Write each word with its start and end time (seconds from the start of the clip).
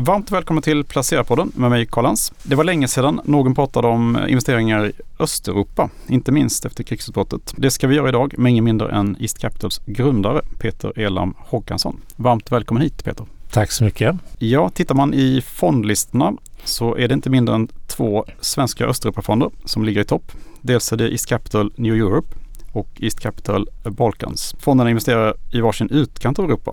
Varmt 0.00 0.30
välkommen 0.30 0.62
till 0.62 0.84
Placerarpodden 0.84 1.52
med 1.54 1.70
mig 1.70 1.86
Karl 1.86 2.04
Lans. 2.04 2.32
Det 2.42 2.54
var 2.54 2.64
länge 2.64 2.88
sedan 2.88 3.20
någon 3.24 3.54
pratade 3.54 3.88
om 3.88 4.18
investeringar 4.28 4.86
i 4.86 4.92
Östeuropa, 5.18 5.90
inte 6.06 6.32
minst 6.32 6.64
efter 6.64 6.84
krigsutbrottet. 6.84 7.54
Det 7.56 7.70
ska 7.70 7.86
vi 7.86 7.96
göra 7.96 8.08
idag 8.08 8.38
med 8.38 8.50
ingen 8.50 8.64
mindre 8.64 8.90
än 8.90 9.16
East 9.20 9.38
Capitals 9.38 9.80
grundare 9.86 10.42
Peter 10.58 10.98
Elam 10.98 11.34
Håkansson. 11.38 12.00
Varmt 12.16 12.52
välkommen 12.52 12.82
hit 12.82 13.04
Peter. 13.04 13.26
Tack 13.50 13.70
så 13.70 13.84
mycket. 13.84 14.16
Ja, 14.38 14.68
tittar 14.68 14.94
man 14.94 15.14
i 15.14 15.42
fondlistorna 15.46 16.32
så 16.64 16.96
är 16.96 17.08
det 17.08 17.14
inte 17.14 17.30
mindre 17.30 17.54
än 17.54 17.68
två 17.86 18.24
svenska 18.40 18.86
Östeuropafonder 18.86 19.50
som 19.64 19.84
ligger 19.84 20.00
i 20.00 20.04
topp. 20.04 20.32
Dels 20.60 20.92
är 20.92 20.96
det 20.96 21.12
East 21.12 21.26
Capital 21.26 21.72
New 21.76 21.94
Europe 21.94 22.37
och 22.78 22.88
East 23.00 23.20
Capital 23.20 23.68
Balkans. 23.84 24.54
Fonderna 24.58 24.90
investerar 24.90 25.34
i 25.50 25.60
varsin 25.60 25.88
utkant 25.90 26.38
av 26.38 26.44
Europa. 26.44 26.72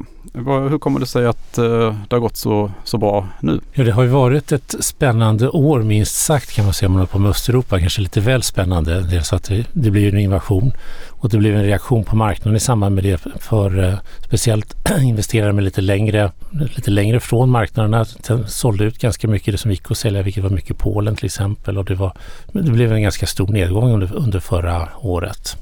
Hur 0.69 0.77
kommer 0.77 0.99
det 0.99 1.05
sig 1.05 1.25
att 1.25 1.57
eh, 1.57 1.65
det 2.09 2.15
har 2.15 2.19
gått 2.19 2.37
så, 2.37 2.71
så 2.83 2.97
bra 2.97 3.27
nu? 3.39 3.59
Ja, 3.73 3.83
det 3.83 3.91
har 3.91 4.04
ju 4.04 4.09
varit 4.09 4.51
ett 4.51 4.75
spännande 4.79 5.49
år 5.49 5.82
minst 5.82 6.15
sagt 6.15 6.51
kan 6.51 6.65
man 6.65 6.73
säga 6.73 6.87
om 6.87 6.93
man 6.93 6.99
håller 6.99 7.11
på 7.11 7.19
med 7.19 7.29
Östeuropa. 7.29 7.79
Kanske 7.79 8.01
lite 8.01 8.19
väl 8.19 8.43
spännande. 8.43 9.01
Dels 9.01 9.33
att 9.33 9.43
det, 9.43 9.65
det 9.73 9.91
blir 9.91 10.13
en 10.13 10.19
invasion 10.19 10.71
och 11.10 11.29
det 11.29 11.37
blev 11.37 11.55
en 11.55 11.63
reaktion 11.63 12.04
på 12.04 12.15
marknaden 12.15 12.55
i 12.55 12.60
samband 12.60 12.96
med 12.96 13.04
det 13.04 13.21
för 13.39 13.83
eh, 13.83 13.96
speciellt 14.19 14.75
investerare 15.01 15.54
med 15.54 15.63
lite 15.63 15.82
längre, 15.82 16.32
lite 16.51 16.91
längre 16.91 17.19
från 17.19 17.49
marknaderna 17.49 18.05
sålde 18.47 18.83
ut 18.83 18.97
ganska 18.97 19.27
mycket 19.27 19.54
det 19.54 19.57
som 19.57 19.71
gick 19.71 19.91
att 19.91 19.97
sälja, 19.97 20.21
vilket 20.21 20.43
var 20.43 20.49
mycket 20.49 20.77
Polen 20.77 21.15
till 21.15 21.25
exempel 21.25 21.77
och 21.77 21.85
det, 21.85 21.96
var, 21.96 22.13
det 22.51 22.71
blev 22.71 22.93
en 22.93 23.01
ganska 23.01 23.25
stor 23.25 23.47
nedgång 23.47 23.93
under, 23.93 24.15
under 24.15 24.39
förra 24.39 24.89
året. 25.01 25.57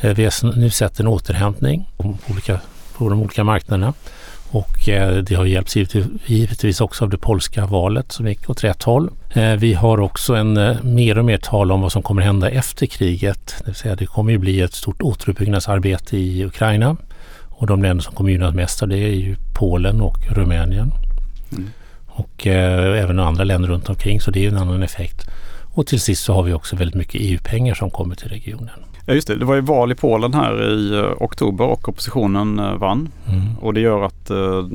Eh, 0.00 0.14
vi 0.14 0.24
har 0.24 0.56
nu 0.56 0.70
sett 0.70 1.00
en 1.00 1.06
återhämtning 1.06 1.88
på, 1.96 2.16
olika, 2.30 2.60
på 2.96 3.08
de 3.08 3.20
olika 3.20 3.44
marknaderna 3.44 3.94
och 4.50 4.88
eh, 4.88 5.16
det 5.16 5.34
har 5.34 5.44
hjälpts 5.44 5.76
givetvis 6.26 6.80
också 6.80 7.04
av 7.04 7.10
det 7.10 7.16
polska 7.16 7.66
valet 7.66 8.12
som 8.12 8.28
gick 8.28 8.50
åt 8.50 8.64
rätt 8.64 8.82
håll. 8.82 9.10
Eh, 9.34 9.52
vi 9.52 9.74
har 9.74 10.00
också 10.00 10.34
en 10.34 10.76
mer 10.82 11.18
och 11.18 11.24
mer 11.24 11.38
tal 11.38 11.72
om 11.72 11.80
vad 11.80 11.92
som 11.92 12.02
kommer 12.02 12.22
hända 12.22 12.50
efter 12.50 12.86
kriget. 12.86 13.54
Det 13.58 13.66
vill 13.66 13.74
säga 13.74 13.96
det 13.96 14.06
kommer 14.06 14.32
ju 14.32 14.38
bli 14.38 14.60
ett 14.60 14.74
stort 14.74 15.02
återuppbyggnadsarbete 15.02 16.16
i 16.16 16.44
Ukraina 16.44 16.96
och 17.48 17.66
de 17.66 17.82
länder 17.82 18.02
som 18.02 18.14
kommer 18.14 18.30
gynnas 18.30 18.54
mest 18.54 18.82
av 18.82 18.88
det 18.88 18.98
är 18.98 19.14
ju 19.14 19.36
Polen 19.54 20.00
och 20.00 20.18
Rumänien. 20.30 20.92
Mm. 21.52 21.70
Och 22.06 22.46
eh, 22.46 23.02
även 23.02 23.18
andra 23.18 23.44
länder 23.44 23.68
runt 23.68 23.88
omkring 23.88 24.20
så 24.20 24.30
det 24.30 24.44
är 24.44 24.48
en 24.48 24.56
annan 24.56 24.82
effekt. 24.82 25.30
Och 25.74 25.86
till 25.86 26.00
sist 26.00 26.24
så 26.24 26.34
har 26.34 26.42
vi 26.42 26.52
också 26.52 26.76
väldigt 26.76 26.94
mycket 26.94 27.20
EU-pengar 27.20 27.74
som 27.74 27.90
kommer 27.90 28.14
till 28.14 28.28
regionen. 28.28 28.89
Ja 29.06 29.14
just 29.14 29.28
det, 29.28 29.36
det 29.36 29.44
var 29.44 29.54
ju 29.54 29.60
val 29.60 29.92
i 29.92 29.94
Polen 29.94 30.34
här 30.34 30.70
i 30.70 30.96
uh, 30.96 31.22
oktober 31.22 31.64
och 31.64 31.88
oppositionen 31.88 32.60
uh, 32.60 32.76
vann. 32.76 33.08
Mm. 33.28 33.58
Och 33.60 33.74
det 33.74 33.80
gör 33.80 34.02
att 34.02 34.30
uh, 34.30 34.68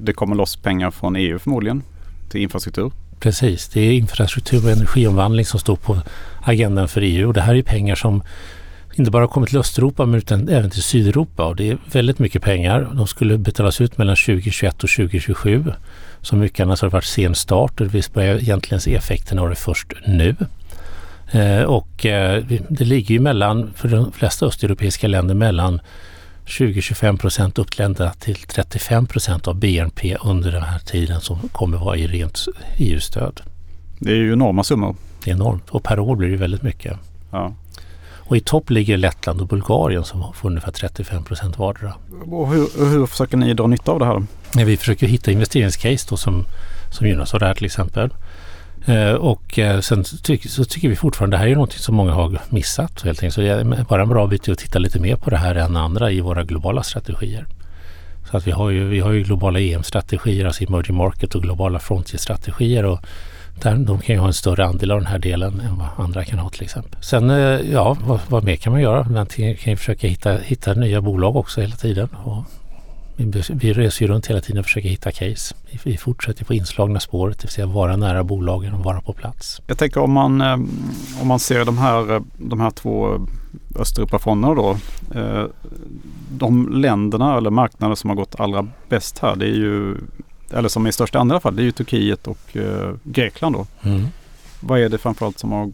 det 0.00 0.12
kommer 0.12 0.36
loss 0.36 0.56
pengar 0.56 0.90
från 0.90 1.16
EU 1.16 1.38
förmodligen 1.38 1.82
till 2.30 2.40
infrastruktur. 2.40 2.92
Precis, 3.20 3.68
det 3.68 3.80
är 3.80 3.92
infrastruktur 3.92 4.64
och 4.64 4.70
energiomvandling 4.70 5.46
som 5.46 5.60
står 5.60 5.76
på 5.76 5.98
agendan 6.42 6.88
för 6.88 7.00
EU 7.00 7.28
och 7.28 7.34
det 7.34 7.40
här 7.40 7.54
är 7.54 7.62
pengar 7.62 7.94
som 7.94 8.22
inte 8.94 9.10
bara 9.10 9.28
kommit 9.28 9.48
till 9.48 9.58
Östeuropa 9.58 10.06
men 10.06 10.18
utan 10.18 10.48
även 10.48 10.70
till 10.70 10.82
Sydeuropa 10.82 11.44
och 11.44 11.56
det 11.56 11.70
är 11.70 11.78
väldigt 11.92 12.18
mycket 12.18 12.42
pengar. 12.42 12.90
De 12.94 13.06
skulle 13.06 13.38
betalas 13.38 13.80
ut 13.80 13.98
mellan 13.98 14.16
2021 14.16 14.84
och 14.84 14.90
2027. 14.90 15.64
Som 16.20 16.38
mycket 16.38 16.60
annars 16.60 16.82
har 16.82 16.88
det 16.88 16.92
varit 16.92 17.04
sen 17.04 17.34
start 17.34 17.80
och 17.80 17.94
vi 17.94 18.02
börjar 18.12 18.36
egentligen 18.36 18.80
se 18.80 18.94
effekterna 18.94 19.42
av 19.42 19.48
det 19.48 19.54
först 19.54 19.92
nu. 20.06 20.36
Eh, 21.30 21.62
och 21.62 22.06
eh, 22.06 22.44
det 22.68 22.84
ligger 22.84 23.14
ju 23.14 23.20
mellan, 23.20 23.72
för 23.76 23.88
de 23.88 24.12
flesta 24.12 24.46
östeuropeiska 24.46 25.08
länder, 25.08 25.34
mellan 25.34 25.80
20-25 26.46 27.18
procent 27.18 27.58
upp 27.58 27.70
till 28.18 28.36
35 28.36 29.06
procent 29.06 29.48
av 29.48 29.54
BNP 29.54 30.16
under 30.24 30.52
den 30.52 30.62
här 30.62 30.78
tiden 30.78 31.20
som 31.20 31.48
kommer 31.48 31.78
vara 31.78 31.96
i 31.96 32.06
rent 32.06 32.44
EU-stöd. 32.78 33.40
Det 33.98 34.10
är 34.10 34.16
ju 34.16 34.32
enorma 34.32 34.64
summor. 34.64 34.96
Det 35.24 35.30
är 35.30 35.34
enormt 35.34 35.70
och 35.70 35.82
per 35.82 35.98
år 35.98 36.16
blir 36.16 36.30
det 36.30 36.36
väldigt 36.36 36.62
mycket. 36.62 36.98
Ja. 37.30 37.54
Och 38.26 38.36
i 38.36 38.40
topp 38.40 38.70
ligger 38.70 38.96
Lettland 38.96 39.40
och 39.40 39.46
Bulgarien 39.46 40.04
som 40.04 40.32
får 40.34 40.48
ungefär 40.48 40.72
35 40.72 41.24
procent 41.24 41.58
vardera. 41.58 41.94
Och 42.26 42.48
hur, 42.48 42.90
hur 42.90 43.06
försöker 43.06 43.36
ni 43.36 43.54
dra 43.54 43.66
nytta 43.66 43.92
av 43.92 43.98
det 43.98 44.06
här? 44.06 44.22
Vi 44.64 44.76
försöker 44.76 45.06
hitta 45.06 45.30
investeringscase 45.30 46.06
då 46.10 46.16
som, 46.16 46.44
som 46.90 47.06
gynnas 47.06 47.34
av 47.34 47.40
det 47.40 47.46
här 47.46 47.54
till 47.54 47.64
exempel. 47.64 48.10
Eh, 48.86 49.12
och 49.12 49.58
eh, 49.58 49.80
sen 49.80 50.04
så 50.04 50.64
tycker 50.64 50.88
vi 50.88 50.96
fortfarande 50.96 51.36
det 51.36 51.40
här 51.40 51.48
är 51.48 51.54
något 51.54 51.72
som 51.72 51.94
många 51.94 52.12
har 52.12 52.40
missat 52.48 53.02
helt 53.02 53.18
enkelt. 53.18 53.34
Så 53.34 53.40
det 53.40 53.48
är 53.48 53.84
bara 53.84 54.02
en 54.02 54.08
bra 54.08 54.26
bit 54.26 54.48
att 54.48 54.58
titta 54.58 54.78
lite 54.78 55.00
mer 55.00 55.16
på 55.16 55.30
det 55.30 55.36
här 55.36 55.54
än 55.54 55.76
andra 55.76 56.10
i 56.10 56.20
våra 56.20 56.44
globala 56.44 56.82
strategier. 56.82 57.46
Så 58.30 58.36
att 58.36 58.46
vi 58.46 58.50
har 58.50 58.70
ju, 58.70 58.88
vi 58.88 59.00
har 59.00 59.12
ju 59.12 59.22
globala 59.22 59.60
EM-strategier, 59.60 60.44
alltså 60.44 60.64
emerging 60.64 60.96
market 60.96 61.34
och 61.34 61.42
globala 61.42 61.78
frontier-strategier. 61.78 62.84
Och 62.84 63.00
där, 63.62 63.76
de 63.76 64.00
kan 64.00 64.14
ju 64.14 64.20
ha 64.20 64.26
en 64.26 64.34
större 64.34 64.64
andel 64.64 64.90
av 64.90 64.98
den 64.98 65.06
här 65.06 65.18
delen 65.18 65.60
än 65.60 65.78
vad 65.78 66.06
andra 66.06 66.24
kan 66.24 66.38
ha 66.38 66.50
till 66.50 66.62
exempel. 66.62 67.02
Sen 67.02 67.30
eh, 67.30 67.60
ja, 67.72 67.96
vad, 68.06 68.20
vad 68.28 68.44
mer 68.44 68.56
kan 68.56 68.72
man 68.72 68.82
göra? 68.82 69.04
Man 69.04 69.26
kan 69.26 69.72
ju 69.72 69.76
försöka 69.76 70.08
hitta, 70.08 70.36
hitta 70.36 70.74
nya 70.74 71.00
bolag 71.00 71.36
också 71.36 71.60
hela 71.60 71.76
tiden. 71.76 72.08
Och 72.24 72.44
vi 73.48 73.72
reser 73.72 74.06
ju 74.06 74.12
runt 74.12 74.26
hela 74.26 74.40
tiden 74.40 74.58
och 74.58 74.64
försöker 74.64 74.88
hitta 74.88 75.12
case. 75.12 75.54
Vi 75.84 75.96
fortsätter 75.96 76.44
på 76.44 76.54
inslagna 76.54 77.00
spåret, 77.00 77.38
det 77.38 77.44
vill 77.44 77.52
säga 77.52 77.66
vara 77.66 77.96
nära 77.96 78.24
bolagen 78.24 78.74
och 78.74 78.84
vara 78.84 79.00
på 79.00 79.12
plats. 79.12 79.62
Jag 79.66 79.78
tänker 79.78 80.00
om 80.00 80.12
man, 80.12 80.40
eh, 80.40 80.52
om 81.20 81.28
man 81.28 81.38
ser 81.38 81.64
de 81.64 81.78
här, 81.78 82.22
de 82.36 82.60
här 82.60 82.70
två 82.70 83.26
Östeuropafonderna 83.78 84.54
då. 84.54 84.76
Eh, 85.14 85.44
de 86.30 86.68
länderna 86.72 87.36
eller 87.36 87.50
marknader 87.50 87.94
som 87.94 88.10
har 88.10 88.16
gått 88.16 88.40
allra 88.40 88.66
bäst 88.88 89.18
här 89.18 89.36
det 89.36 89.46
är 89.46 89.54
ju, 89.54 89.96
eller 90.50 90.68
som 90.68 90.86
i 90.86 90.90
alla 91.12 91.40
fall, 91.40 91.56
det 91.56 91.62
är 91.62 91.64
ju 91.64 91.72
Turkiet 91.72 92.26
och 92.26 92.56
eh, 92.56 92.94
Grekland 93.04 93.54
då. 93.54 93.66
Mm. 93.82 94.06
Vad 94.60 94.80
är 94.80 94.88
det 94.88 94.98
framförallt 94.98 95.38
som 95.38 95.52
har 95.52 95.72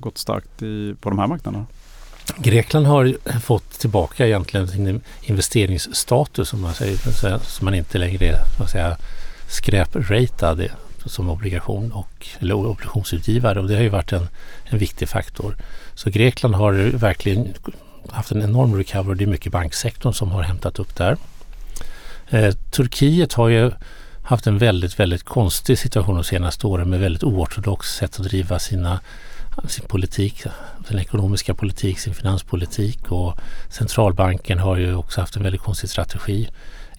gått 0.00 0.18
starkt 0.18 0.62
i, 0.62 0.94
på 1.00 1.10
de 1.10 1.18
här 1.18 1.26
marknaderna? 1.26 1.66
Grekland 2.36 2.86
har 2.86 3.16
fått 3.40 3.70
tillbaka 3.70 4.26
egentligen 4.26 4.68
sin 4.68 5.00
investeringsstatus 5.22 6.48
som 6.48 6.60
man, 6.60 6.74
säger, 6.74 7.38
som 7.38 7.64
man 7.64 7.74
inte 7.74 7.98
längre 7.98 8.26
är 8.26 8.40
vad 8.58 8.70
säga, 8.70 8.96
skräpratad 9.48 10.68
som 11.04 11.30
obligation 11.30 11.92
och, 11.92 12.26
eller 12.38 12.54
obligationsutgivare 12.54 13.60
och 13.60 13.68
det 13.68 13.74
har 13.74 13.82
ju 13.82 13.88
varit 13.88 14.12
en, 14.12 14.28
en 14.64 14.78
viktig 14.78 15.08
faktor. 15.08 15.56
Så 15.94 16.10
Grekland 16.10 16.54
har 16.54 16.72
verkligen 16.96 17.54
haft 18.10 18.30
en 18.30 18.42
enorm 18.42 18.74
recovery. 18.76 19.18
Det 19.18 19.24
är 19.24 19.28
mycket 19.28 19.52
banksektorn 19.52 20.12
som 20.12 20.30
har 20.30 20.42
hämtat 20.42 20.78
upp 20.78 20.96
där. 20.96 21.16
Eh, 22.28 22.54
Turkiet 22.70 23.32
har 23.32 23.48
ju 23.48 23.70
haft 24.22 24.46
en 24.46 24.58
väldigt, 24.58 25.00
väldigt 25.00 25.22
konstig 25.22 25.78
situation 25.78 26.14
de 26.14 26.24
senaste 26.24 26.66
åren 26.66 26.90
med 26.90 27.00
väldigt 27.00 27.24
oortodox 27.24 27.94
sätt 27.94 28.20
att 28.20 28.26
driva 28.26 28.58
sina 28.58 29.00
sin 29.66 29.86
politik, 29.88 30.44
sin 30.88 30.98
ekonomiska 30.98 31.54
politik, 31.54 31.98
sin 31.98 32.14
finanspolitik 32.14 33.12
och 33.12 33.34
centralbanken 33.68 34.58
har 34.58 34.76
ju 34.76 34.94
också 34.94 35.20
haft 35.20 35.36
en 35.36 35.42
väldigt 35.42 35.62
konstig 35.62 35.90
strategi. 35.90 36.48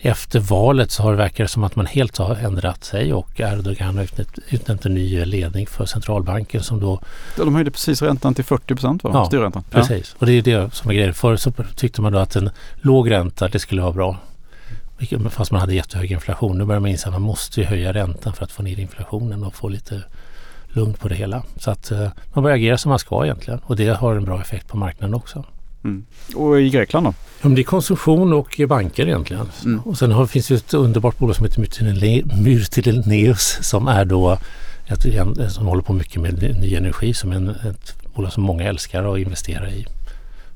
Efter 0.02 0.40
valet 0.40 0.92
så 0.92 1.04
har 1.04 1.12
det 1.12 1.18
verkat 1.18 1.52
som 1.52 1.64
att 1.64 1.76
man 1.76 1.86
helt 1.86 2.18
har 2.18 2.36
ändrat 2.36 2.84
sig 2.84 3.14
och 3.14 3.40
Erdogan 3.40 3.98
har 3.98 4.04
utnämnt, 4.04 4.40
utnämnt 4.50 4.86
en 4.86 4.94
ny 4.94 5.26
ledning 5.26 5.68
för 5.68 5.86
centralbanken 5.86 6.64
som 6.64 6.80
då... 6.80 7.02
De 7.36 7.56
höjde 7.56 7.72
precis 7.72 8.02
räntan 8.02 8.34
till 8.34 8.46
40 8.46 8.76
procent 8.76 9.04
va? 9.04 9.12
Ja, 9.14 9.26
Styrräntan. 9.26 9.64
precis. 9.70 10.10
Ja. 10.14 10.18
Och 10.20 10.26
det 10.26 10.32
är 10.34 10.42
det 10.42 10.76
som 10.76 10.90
är 10.90 10.96
grejen. 10.96 11.14
Förr 11.14 11.36
så 11.36 11.52
tyckte 11.76 12.02
man 12.02 12.14
då 12.14 12.20
att 12.20 12.36
en 12.36 12.50
låg 12.76 13.12
ränta 13.12 13.48
det 13.48 13.60
skulle 13.60 13.82
vara 13.82 13.94
bra. 13.94 14.18
Fast 15.30 15.52
man 15.52 15.62
hade 15.62 15.76
jättehög 15.76 16.12
inflation. 16.12 16.58
Nu 16.58 16.66
börjar 16.66 16.80
man 16.80 16.90
inse 16.90 17.08
att 17.08 17.14
man 17.14 17.22
måste 17.22 17.64
höja 17.64 17.94
räntan 17.94 18.34
för 18.34 18.44
att 18.44 18.52
få 18.52 18.64
ner 18.64 18.80
inflationen 18.80 19.44
och 19.44 19.56
få 19.56 19.70
lite 19.70 20.04
lugnt 20.74 21.00
på 21.00 21.08
det 21.08 21.16
hela. 21.16 21.44
Så 21.58 21.72
att 21.72 21.92
eh, 21.92 22.08
man 22.34 22.44
börjar 22.44 22.58
agera 22.58 22.78
som 22.78 22.90
man 22.90 23.00
ska 23.00 23.26
egentligen 23.26 23.60
och 23.64 23.76
det 23.76 23.88
har 23.88 24.16
en 24.16 24.26
bra 24.26 24.42
effekt 24.42 24.68
på 24.68 24.78
marknaden 24.78 25.14
också. 25.14 25.46
Mm. 25.84 26.06
Och 26.36 26.62
i 26.62 26.70
Grekland 26.70 27.06
då? 27.06 27.14
Ja, 27.42 27.50
det 27.50 27.62
är 27.62 27.64
konsumtion 27.64 28.34
och 28.34 28.62
banker 28.68 29.08
egentligen. 29.08 29.50
Mm. 29.66 29.80
Och 29.80 29.98
sen 29.98 30.12
har, 30.12 30.26
finns 30.26 30.48
det 30.48 30.56
ett 30.56 30.74
underbart 30.74 31.18
bolag 31.18 31.36
som 31.36 31.46
heter 31.46 31.62
Myrtileneus 32.44 33.58
som 33.62 33.88
är 33.88 34.06
då 34.06 34.38
ett, 34.88 35.52
som 35.52 35.68
håller 35.68 35.82
på 35.82 35.94
mycket 35.94 36.22
med 36.22 36.42
ny 36.62 36.76
energi 36.76 37.14
som 37.14 37.32
en, 37.32 37.50
ett 37.50 37.96
bolag 38.16 38.34
som 38.34 38.44
många 38.44 38.64
älskar 38.64 39.14
att 39.14 39.20
investera 39.20 39.70
i. 39.70 39.86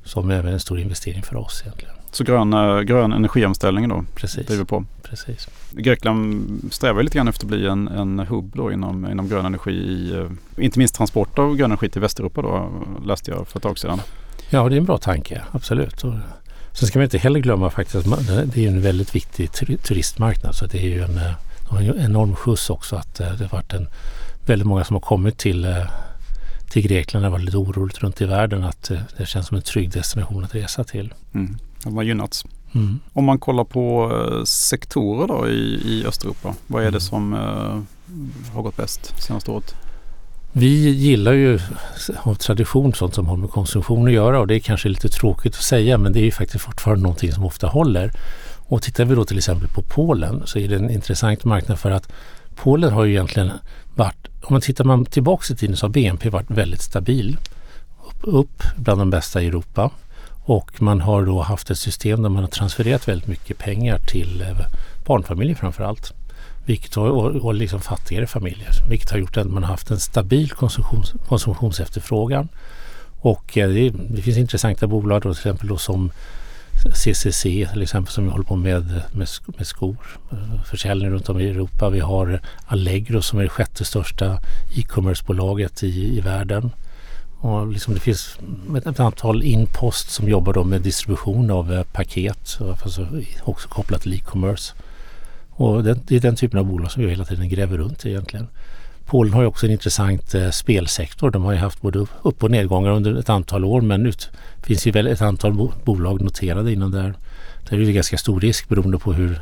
Som 0.03 0.31
är 0.31 0.43
en 0.43 0.59
stor 0.59 0.79
investering 0.79 1.23
för 1.23 1.35
oss 1.35 1.61
egentligen. 1.65 1.92
Så 2.13 2.23
grön, 2.23 2.53
eh, 2.53 2.79
grön 2.79 3.13
energiomställning 3.13 3.89
då 3.89 4.05
Precis. 4.15 4.47
driver 4.47 4.63
på? 4.63 4.85
Precis. 5.03 5.47
Grekland 5.71 6.47
strävar 6.71 7.03
lite 7.03 7.17
grann 7.17 7.27
efter 7.27 7.45
att 7.45 7.49
bli 7.49 7.67
en, 7.67 7.87
en 7.87 8.19
hubb 8.19 8.51
då 8.55 8.71
inom, 8.71 9.11
inom 9.11 9.29
grön 9.29 9.45
energi, 9.45 9.71
i, 9.71 10.13
eh, 10.13 10.63
inte 10.65 10.79
minst 10.79 10.95
transport 10.95 11.39
av 11.39 11.55
grön 11.55 11.71
energi 11.71 11.89
till 11.89 12.01
Västeuropa 12.01 12.41
då 12.41 12.69
läste 13.05 13.31
jag 13.31 13.47
för 13.47 13.59
ett 13.59 13.63
tag 13.63 13.79
sedan. 13.79 14.01
Ja, 14.49 14.69
det 14.69 14.75
är 14.75 14.77
en 14.77 14.85
bra 14.85 14.97
tanke, 14.97 15.41
absolut. 15.51 16.03
Och 16.03 16.13
sen 16.71 16.87
ska 16.87 16.99
man 16.99 17.03
inte 17.03 17.17
heller 17.17 17.39
glömma 17.39 17.69
faktiskt 17.69 18.07
att 18.07 18.27
det 18.53 18.65
är 18.65 18.67
en 18.67 18.81
väldigt 18.81 19.15
viktig 19.15 19.51
turistmarknad 19.83 20.55
så 20.55 20.65
det 20.65 20.77
är 20.77 20.89
ju 20.89 21.01
en, 21.01 21.17
eh, 21.17 21.89
en 21.89 21.99
enorm 21.99 22.35
skjuts 22.35 22.69
också 22.69 22.95
att 22.95 23.15
det 23.15 23.25
har 23.25 23.49
varit 23.49 23.73
en, 23.73 23.87
väldigt 24.45 24.67
många 24.67 24.83
som 24.83 24.93
har 24.93 25.01
kommit 25.01 25.37
till 25.37 25.67
till 26.69 26.81
Grekland. 26.81 27.25
Det 27.25 27.29
var 27.29 27.39
lite 27.39 27.57
oroligt 27.57 27.97
runt 27.97 28.21
i 28.21 28.25
världen 28.25 28.63
att 28.63 28.91
det 29.17 29.25
känns 29.25 29.47
som 29.47 29.57
en 29.57 29.63
trygg 29.63 29.91
destination 29.91 30.43
att 30.43 30.55
resa 30.55 30.83
till. 30.83 31.13
Mm. 31.33 31.57
De 31.83 31.95
har 31.95 32.03
gynnats. 32.03 32.45
Mm. 32.73 32.99
Om 33.13 33.25
man 33.25 33.39
kollar 33.39 33.63
på 33.63 34.11
eh, 34.11 34.43
sektorer 34.43 35.27
då 35.27 35.47
i, 35.47 35.81
i 35.85 36.05
Östeuropa, 36.05 36.55
vad 36.67 36.81
är 36.81 36.85
det 36.85 36.87
mm. 36.89 37.01
som 37.01 37.33
uh, 37.33 37.81
har 38.53 38.61
gått 38.61 38.77
bäst 38.77 39.13
senaste 39.23 39.51
året? 39.51 39.75
Vi 40.55 40.89
gillar 40.89 41.33
ju 41.33 41.59
av 42.23 42.35
tradition 42.35 42.93
sånt 42.93 43.15
som 43.15 43.27
har 43.27 43.37
med 43.37 43.49
konsumtion 43.49 44.07
att 44.07 44.13
göra 44.13 44.39
och 44.39 44.47
det 44.47 44.55
är 44.55 44.59
kanske 44.59 44.89
lite 44.89 45.09
tråkigt 45.09 45.55
att 45.55 45.63
säga 45.63 45.97
men 45.97 46.13
det 46.13 46.19
är 46.19 46.23
ju 46.23 46.31
faktiskt 46.31 46.63
fortfarande 46.63 47.03
någonting 47.03 47.31
som 47.31 47.45
ofta 47.45 47.67
håller. 47.67 48.11
Och 48.67 48.81
tittar 48.81 49.05
vi 49.05 49.15
då 49.15 49.25
till 49.25 49.37
exempel 49.37 49.69
på 49.69 49.81
Polen 49.81 50.41
så 50.45 50.59
är 50.59 50.67
det 50.67 50.75
en 50.75 50.89
intressant 50.89 51.43
marknad 51.43 51.79
för 51.79 51.91
att 51.91 52.11
Polen 52.55 52.93
har 52.93 53.03
ju 53.03 53.11
egentligen 53.11 53.51
varit, 53.95 54.27
om 54.43 54.53
man 54.53 54.61
tittar 54.61 54.83
man 54.83 55.05
tillbaka 55.05 55.53
i 55.53 55.57
tiden 55.57 55.77
så 55.77 55.85
har 55.85 55.91
BNP 55.91 56.29
varit 56.29 56.51
väldigt 56.51 56.81
stabil. 56.81 57.37
Upp, 58.07 58.21
upp 58.21 58.63
bland 58.77 59.01
de 59.01 59.09
bästa 59.09 59.41
i 59.41 59.47
Europa. 59.47 59.91
Och 60.45 60.81
man 60.81 61.01
har 61.01 61.25
då 61.25 61.41
haft 61.41 61.69
ett 61.69 61.77
system 61.77 62.21
där 62.21 62.29
man 62.29 62.43
har 62.43 62.49
transfererat 62.49 63.07
väldigt 63.07 63.27
mycket 63.27 63.57
pengar 63.57 63.97
till 63.97 64.41
eh, 64.41 64.47
barnfamiljer 65.05 65.55
framför 65.55 65.83
allt. 65.83 66.13
Vilket 66.65 66.95
har, 66.95 67.09
och, 67.09 67.35
och 67.45 67.53
liksom 67.53 67.81
fattigare 67.81 68.27
familjer. 68.27 68.69
Vilket 68.89 69.11
har 69.11 69.17
gjort 69.17 69.37
att 69.37 69.47
man 69.47 69.63
har 69.63 69.71
haft 69.71 69.91
en 69.91 69.99
stabil 69.99 70.51
konsumtions, 70.51 71.13
konsumtionsefterfrågan. 71.27 72.47
Och 73.21 73.57
eh, 73.57 73.69
det, 73.69 73.89
det, 73.89 74.21
finns 74.21 74.37
intressanta 74.37 74.87
bolag 74.87 75.21
då, 75.21 75.33
till 75.33 75.39
exempel 75.39 75.67
då 75.67 75.77
som 75.77 76.11
CCC 76.93 77.41
till 77.41 77.81
exempel 77.81 78.13
som 78.13 78.29
håller 78.29 78.43
på 78.45 78.55
med, 78.55 79.01
med, 79.11 79.27
med 79.45 79.67
skor. 79.67 79.97
Eh, 80.31 80.63
försäljning 80.65 81.11
runt 81.11 81.29
om 81.29 81.39
i 81.39 81.49
Europa. 81.49 81.89
Vi 81.89 81.99
har 81.99 82.39
Allegro 82.65 83.21
som 83.21 83.39
är 83.39 83.43
det 83.43 83.49
sjätte 83.49 83.85
största 83.85 84.39
e-commercebolaget 84.75 85.83
i, 85.83 86.17
i 86.17 86.21
världen. 86.21 86.71
Och 87.43 87.67
liksom 87.67 87.93
det 87.93 87.99
finns 87.99 88.37
ett 88.77 88.99
antal 88.99 89.43
inpost 89.43 90.09
som 90.09 90.29
jobbar 90.29 90.53
då 90.53 90.63
med 90.63 90.81
distribution 90.81 91.51
av 91.51 91.73
eh, 91.73 91.83
paket, 91.83 92.57
alltså 92.83 93.07
också 93.43 93.67
kopplat 93.67 94.01
till 94.01 94.13
e-commerce. 94.13 94.73
Och 95.49 95.83
det, 95.83 95.93
det, 96.07 96.15
är 96.15 96.19
den 96.19 96.35
typen 96.35 96.59
av 96.59 96.65
bolag 96.65 96.91
som 96.91 97.03
vi 97.03 97.09
hela 97.09 97.25
tiden 97.25 97.49
gräver 97.49 97.77
runt 97.77 98.05
i 98.05 98.09
egentligen. 98.09 98.47
Polen 99.05 99.33
har 99.33 99.41
ju 99.41 99.47
också 99.47 99.65
en 99.65 99.71
intressant 99.71 100.35
eh, 100.35 100.49
spelsektor. 100.49 101.31
De 101.31 101.43
har 101.43 101.51
ju 101.51 101.57
haft 101.57 101.81
både 101.81 102.05
upp 102.21 102.43
och 102.43 102.51
nedgångar 102.51 102.91
under 102.91 103.15
ett 103.15 103.29
antal 103.29 103.65
år 103.65 103.81
men 103.81 104.03
det 104.03 104.29
finns 104.61 104.87
ju 104.87 104.91
väl 104.91 105.07
ett 105.07 105.21
antal 105.21 105.53
bo 105.53 105.71
bolag 105.83 106.21
noterade 106.21 106.71
inom 106.71 106.91
där. 106.91 107.13
Där 107.69 107.77
är 107.77 107.85
det 107.85 107.93
ganska 107.93 108.17
stor 108.17 108.39
risk 108.39 108.69
beroende 108.69 108.97
på 108.97 109.13
hur 109.13 109.41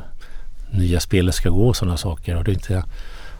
nya 0.70 1.00
spelet 1.00 1.34
ska 1.34 1.50
gå 1.50 1.68
och 1.68 1.76
sådana 1.76 1.96
saker. 1.96 2.36
Och 2.36 2.44
det 2.44 2.50
är 2.50 2.54
inte 2.54 2.84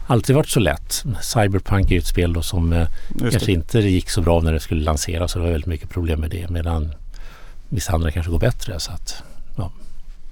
alltid 0.07 0.35
varit 0.35 0.49
så 0.49 0.59
lätt. 0.59 1.03
Cyberpunk 1.21 1.91
är 1.91 1.97
ett 1.97 2.07
spel 2.07 2.33
då 2.33 2.41
som 2.41 2.73
eh, 2.73 2.87
kanske 3.19 3.51
inte 3.51 3.79
gick 3.79 4.09
så 4.09 4.21
bra 4.21 4.39
när 4.41 4.53
det 4.53 4.59
skulle 4.59 4.83
lanseras 4.83 5.31
så 5.31 5.39
det 5.39 5.43
var 5.45 5.51
väldigt 5.51 5.67
mycket 5.67 5.89
problem 5.89 6.19
med 6.19 6.29
det 6.29 6.49
medan 6.49 6.91
vissa 7.69 7.93
andra 7.93 8.11
kanske 8.11 8.31
går 8.31 8.39
bättre. 8.39 8.79
Så 8.79 8.91
att, 8.91 9.23
ja. 9.57 9.71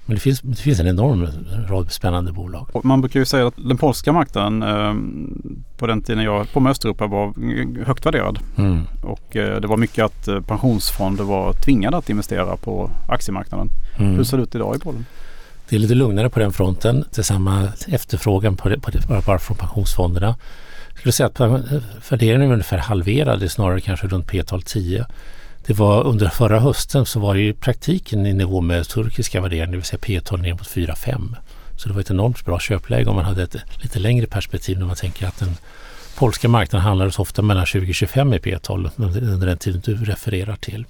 Men 0.06 0.14
det 0.14 0.20
finns, 0.20 0.40
det 0.40 0.56
finns 0.56 0.80
en 0.80 0.86
enorm 0.86 1.28
rad 1.68 1.92
spännande 1.92 2.32
bolag. 2.32 2.66
Man 2.84 3.00
brukar 3.00 3.20
ju 3.20 3.26
säga 3.26 3.46
att 3.46 3.54
den 3.56 3.76
polska 3.76 4.12
marknaden 4.12 4.62
eh, 4.62 4.94
på 5.76 5.86
den 5.86 6.02
tiden 6.02 6.24
jag 6.24 6.52
på 6.52 6.60
med 6.60 6.70
Östeuropa 6.70 7.06
var 7.06 7.34
högt 7.84 8.06
värderad. 8.06 8.38
Mm. 8.58 8.82
Och 9.02 9.36
eh, 9.36 9.60
det 9.60 9.66
var 9.66 9.76
mycket 9.76 10.04
att 10.04 10.28
eh, 10.28 10.40
pensionsfonder 10.40 11.24
var 11.24 11.52
tvingade 11.52 11.96
att 11.96 12.10
investera 12.10 12.56
på 12.56 12.90
aktiemarknaden. 13.08 13.68
Mm. 13.98 14.16
Hur 14.16 14.24
ser 14.24 14.36
det 14.36 14.42
ut 14.42 14.54
idag 14.54 14.76
i 14.76 14.78
Polen? 14.78 15.06
Det 15.68 15.76
är 15.76 15.80
lite 15.80 15.94
lugnare 15.94 16.30
på 16.30 16.38
den 16.40 16.52
fronten. 16.52 17.04
Det 17.10 17.18
är 17.18 17.22
samma 17.22 17.68
efterfrågan 17.88 18.56
på 18.56 18.68
det, 18.68 18.80
på 18.80 18.90
det, 18.90 19.22
bara 19.26 19.38
från 19.38 19.56
pensionsfonderna. 19.56 20.36
Jag 20.88 20.98
skulle 20.98 21.12
säga 21.12 21.26
att 21.26 21.40
värderingen 22.10 22.48
är 22.48 22.52
ungefär 22.52 22.78
halverad, 22.78 23.50
snarare 23.50 23.80
kanske 23.80 24.06
runt 24.06 24.26
P-tal 24.26 24.62
10. 24.62 25.06
Det 25.66 25.72
var 25.72 26.04
under 26.04 26.28
förra 26.28 26.60
hösten 26.60 27.06
så 27.06 27.20
var 27.20 27.34
det 27.34 27.40
i 27.40 27.52
praktiken 27.52 28.26
i 28.26 28.32
nivå 28.32 28.60
med 28.60 28.88
turkiska 28.88 29.40
värderingar, 29.40 29.66
det 29.66 29.76
vill 29.76 29.84
säga 29.84 29.98
P-tal 30.02 30.40
ner 30.40 30.52
mot 30.52 30.68
4-5. 30.68 31.36
Så 31.76 31.88
det 31.88 31.94
var 31.94 32.00
ett 32.00 32.10
enormt 32.10 32.44
bra 32.44 32.58
köpläge 32.58 33.10
om 33.10 33.16
man 33.16 33.24
hade 33.24 33.42
ett 33.42 33.56
lite 33.82 33.98
längre 33.98 34.26
perspektiv 34.26 34.78
när 34.78 34.86
man 34.86 34.96
tänker 34.96 35.26
att 35.26 35.38
den 35.38 35.56
polska 36.18 36.48
marknaden 36.48 36.86
handlades 36.86 37.18
ofta 37.18 37.42
mellan 37.42 37.64
20-25 37.64 38.36
i 38.36 38.38
P-tal 38.38 38.90
under 38.96 39.46
den 39.46 39.58
tiden 39.58 39.82
du 39.84 40.04
refererar 40.04 40.56
till. 40.56 40.86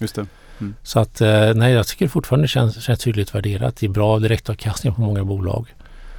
Just 0.00 0.14
det. 0.14 0.26
Mm. 0.58 0.74
Så 0.82 1.00
att 1.00 1.20
eh, 1.20 1.54
nej, 1.54 1.72
jag 1.72 1.86
tycker 1.86 2.08
fortfarande 2.08 2.44
det 2.44 2.48
känns, 2.48 2.82
känns 2.82 2.98
tydligt 2.98 3.34
värderat. 3.34 3.76
Det 3.76 3.86
är 3.86 3.90
bra 3.90 4.18
direktavkastning 4.18 4.94
på 4.94 5.00
många 5.00 5.24
bolag. 5.24 5.74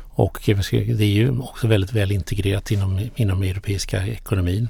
Och 0.09 0.39
det 0.45 1.01
är 1.01 1.05
ju 1.05 1.39
också 1.39 1.67
väldigt 1.67 1.93
väl 1.93 2.11
integrerat 2.11 2.71
inom, 2.71 3.09
inom 3.15 3.43
europeiska 3.43 4.07
ekonomin. 4.07 4.67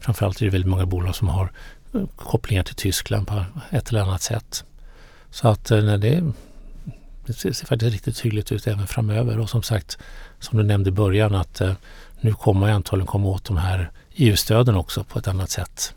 Framförallt 0.00 0.40
är 0.40 0.44
det 0.44 0.50
väldigt 0.50 0.70
många 0.70 0.86
bolag 0.86 1.14
som 1.14 1.28
har 1.28 1.52
eh, 1.94 2.00
kopplingar 2.16 2.62
till 2.62 2.74
Tyskland 2.74 3.26
på 3.26 3.44
ett 3.70 3.88
eller 3.88 4.00
annat 4.00 4.22
sätt. 4.22 4.64
Så 5.30 5.48
att 5.48 5.70
eh, 5.70 5.82
nej, 5.82 5.98
det, 5.98 6.32
det 7.26 7.32
ser 7.32 7.66
faktiskt 7.66 7.92
riktigt 7.92 8.16
tydligt 8.16 8.52
ut 8.52 8.66
även 8.66 8.86
framöver. 8.86 9.38
Och 9.38 9.50
som 9.50 9.62
sagt, 9.62 9.98
som 10.40 10.58
du 10.58 10.64
nämnde 10.64 10.88
i 10.88 10.92
början, 10.92 11.34
att 11.34 11.62
nu 12.20 12.32
kommer 12.32 12.68
jag 12.68 12.74
antagligen 12.74 13.06
komma 13.06 13.28
åt 13.28 13.44
de 13.44 13.56
här 13.56 13.90
EU-stöden 14.14 14.76
också 14.76 15.04
på 15.04 15.18
ett 15.18 15.28
annat 15.28 15.50
sätt 15.50 15.94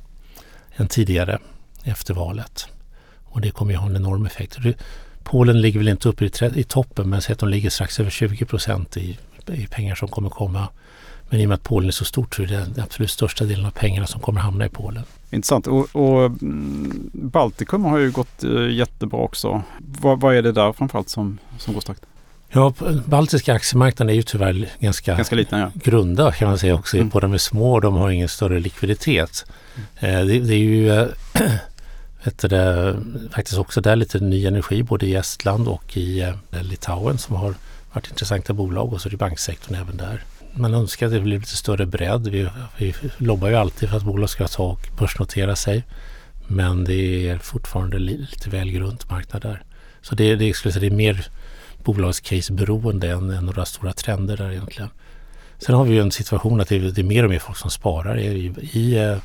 än 0.76 0.88
tidigare 0.88 1.40
efter 1.84 2.14
valet. 2.14 2.68
Och 3.36 3.42
det 3.42 3.52
kommer 3.52 3.72
ju 3.72 3.78
ha 3.78 3.90
en 3.90 3.96
enorm 3.96 4.26
effekt. 4.26 4.58
Polen 5.24 5.62
ligger 5.62 5.80
väl 5.80 5.88
inte 5.88 6.10
uppe 6.10 6.26
i, 6.26 6.32
i 6.56 6.64
toppen 6.64 7.10
men 7.10 7.22
säg 7.22 7.34
att 7.34 7.40
de 7.40 7.50
ligger 7.50 7.70
strax 7.70 8.00
över 8.00 8.10
20 8.10 8.46
procent 8.46 8.98
i, 8.98 9.18
i 9.48 9.68
pengar 9.68 9.96
som 9.96 10.08
kommer 10.08 10.30
komma. 10.30 10.68
Men 11.30 11.40
i 11.40 11.46
och 11.46 11.50
med 11.50 11.56
att 11.56 11.64
Polen 11.64 11.88
är 11.88 11.92
så 11.92 12.06
stort 12.06 12.36
så 12.36 12.44
är 12.44 12.48
det 12.48 12.58
den 12.58 12.84
absolut 12.84 13.12
största 13.12 13.46
delen 13.46 13.66
av 13.66 13.72
pengarna 13.72 14.08
som 14.08 14.22
kommer 14.22 14.42
hamna 14.42 14.66
i 14.66 14.70
Polen. 14.70 15.04
Intressant. 15.30 15.68
Och, 15.68 15.96
och 15.96 16.26
mm, 16.26 17.10
Baltikum 17.14 17.86
har 17.86 17.98
ju 17.98 18.12
gått 18.12 18.44
uh, 18.44 18.72
jättebra 18.72 19.20
också. 19.20 19.64
Vad, 19.78 20.22
vad, 20.22 20.36
är 20.36 20.42
det 20.42 20.52
där 20.52 20.74
framförallt 20.74 21.10
som, 21.10 21.38
som 21.58 21.74
går 21.74 21.82
starkt? 21.82 22.06
Ja, 22.50 22.74
baltiska 23.06 23.54
aktiemarknaden 23.54 24.10
är 24.10 24.16
ju 24.16 24.24
tyvärr 24.24 24.70
ganska, 24.80 25.16
ganska 25.16 25.36
liten, 25.36 25.60
ja. 25.60 25.72
grunda 25.74 26.32
kan 26.32 26.48
man 26.48 26.58
säga 26.58 26.76
också. 26.76 26.98
Mm. 26.98 27.10
På 27.10 27.20
de 27.20 27.34
är 27.34 27.38
små 27.38 27.74
och 27.74 27.82
de 27.82 27.96
har 27.96 28.10
ingen 28.10 28.30
större 28.30 28.60
likviditet. 28.60 29.46
Mm. 30.00 30.16
Eh, 30.16 30.26
det, 30.26 30.40
det, 30.40 30.54
är 30.54 30.60
ju 30.60 30.92
eh, 30.92 31.08
heter 32.26 32.50
det, 32.50 32.98
faktiskt 33.32 33.58
också 33.58 33.82
där 33.82 33.96
lite 33.96 34.20
ny 34.20 34.46
energi 34.46 34.84
både 34.84 35.06
i 35.06 35.16
Estland 35.16 35.68
och 35.68 35.98
i 35.98 36.22
eh, 36.22 36.34
Litauen 36.62 37.18
som 37.18 37.36
har 37.36 37.56
varit 37.94 38.10
intressanta 38.10 38.54
bolag 38.54 38.94
och 38.94 39.02
så 39.02 39.10
är 39.10 39.12
det 39.12 39.18
banksektorn 39.18 39.76
även 39.76 39.98
där. 39.98 40.24
Man 40.54 40.74
önskar 40.74 41.06
att 41.06 41.12
det 41.12 41.20
blir 41.20 41.40
lite 41.40 41.58
större 41.58 41.86
bredd. 41.86 42.28
Vi, 42.28 42.50
vi 42.78 42.94
lobbar 43.18 43.50
ju 43.50 43.56
alltid 43.56 43.90
för 43.90 43.98
att 43.98 44.04
bolag 44.04 44.30
ska 44.30 44.48
ta 44.48 44.64
och 44.64 44.88
börsnotera 45.00 45.56
sig. 45.56 45.84
Men 46.48 46.84
det 46.84 47.30
är 47.30 47.38
fortfarande 47.38 48.00
lite 48.00 48.50
väl 48.50 48.72
grunt 48.72 49.10
marknad 49.10 49.42
där. 49.42 49.64
Så 50.02 50.16
det, 50.16 50.36
det, 50.36 50.54
skulle 50.54 50.72
säga, 50.72 50.82
det 50.82 50.88
är 50.88 50.98
mer 50.98 51.28
bolagscase-beroende 51.84 53.12
än, 53.12 53.30
än 53.30 53.46
några 53.46 53.66
stora 53.66 53.94
trender 53.94 54.38
där 54.38 54.52
egentligen. 54.52 54.90
Sen 55.58 55.76
har 55.76 55.84
vi 55.84 55.94
ju 55.94 56.02
en 56.02 56.12
situation 56.12 56.62
att 56.62 56.68
det 56.68 56.76
är, 56.76 56.80
det 56.80 57.02
är 57.02 57.04
mer 57.04 57.24
och 57.24 57.30
mer 57.30 57.40
folk 57.40 57.58
som 57.58 57.72
sparar 57.72 58.20
i, 58.20 58.54
i 58.74 59.18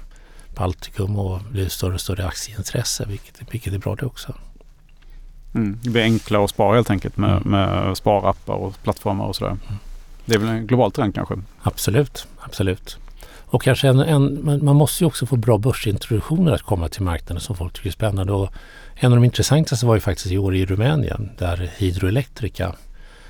Baltikum 0.61 1.19
och 1.19 1.39
det 1.39 1.51
blir 1.51 1.69
större 1.69 1.95
och 1.95 2.01
större 2.01 2.27
aktieintresse 2.27 3.05
vilket, 3.09 3.55
vilket 3.55 3.75
är 3.75 3.79
bra 3.79 3.95
det 3.95 4.07
också. 4.07 4.35
Mm, 5.55 5.79
det 5.83 5.91
blir 5.91 6.03
enklare 6.03 6.45
att 6.45 6.51
spara 6.51 6.75
helt 6.75 6.91
enkelt 6.91 7.17
med, 7.17 7.31
mm. 7.31 7.51
med 7.51 7.97
sparappar 7.97 8.55
och 8.55 8.83
plattformar 8.83 9.25
och 9.25 9.37
sådär. 9.37 9.51
Mm. 9.51 9.79
Det 10.25 10.35
är 10.35 10.39
väl 10.39 10.49
en 10.49 10.67
global 10.67 10.93
trend 10.93 11.15
kanske? 11.15 11.35
Absolut, 11.63 12.27
absolut. 12.41 12.99
Och 13.53 13.63
kanske 13.63 13.89
en, 13.89 14.01
en, 14.01 14.65
man 14.65 14.77
måste 14.77 15.05
ju 15.05 15.09
också 15.09 15.27
få 15.27 15.37
bra 15.37 15.59
börsintroduktioner 15.59 16.53
att 16.53 16.63
komma 16.63 16.89
till 16.89 17.03
marknaden 17.03 17.41
som 17.41 17.57
folk 17.57 17.73
tycker 17.73 17.89
är 17.89 17.93
spännande. 17.93 18.33
Och 18.33 18.53
en 18.95 19.13
av 19.13 19.17
de 19.19 19.25
intressantaste 19.25 19.87
var 19.87 19.95
ju 19.95 20.01
faktiskt 20.01 20.31
i 20.31 20.39
år 20.39 20.57
i 20.57 20.67
Rumänien 20.67 21.31
där 21.39 21.71
Hydroelectrica 21.77 22.75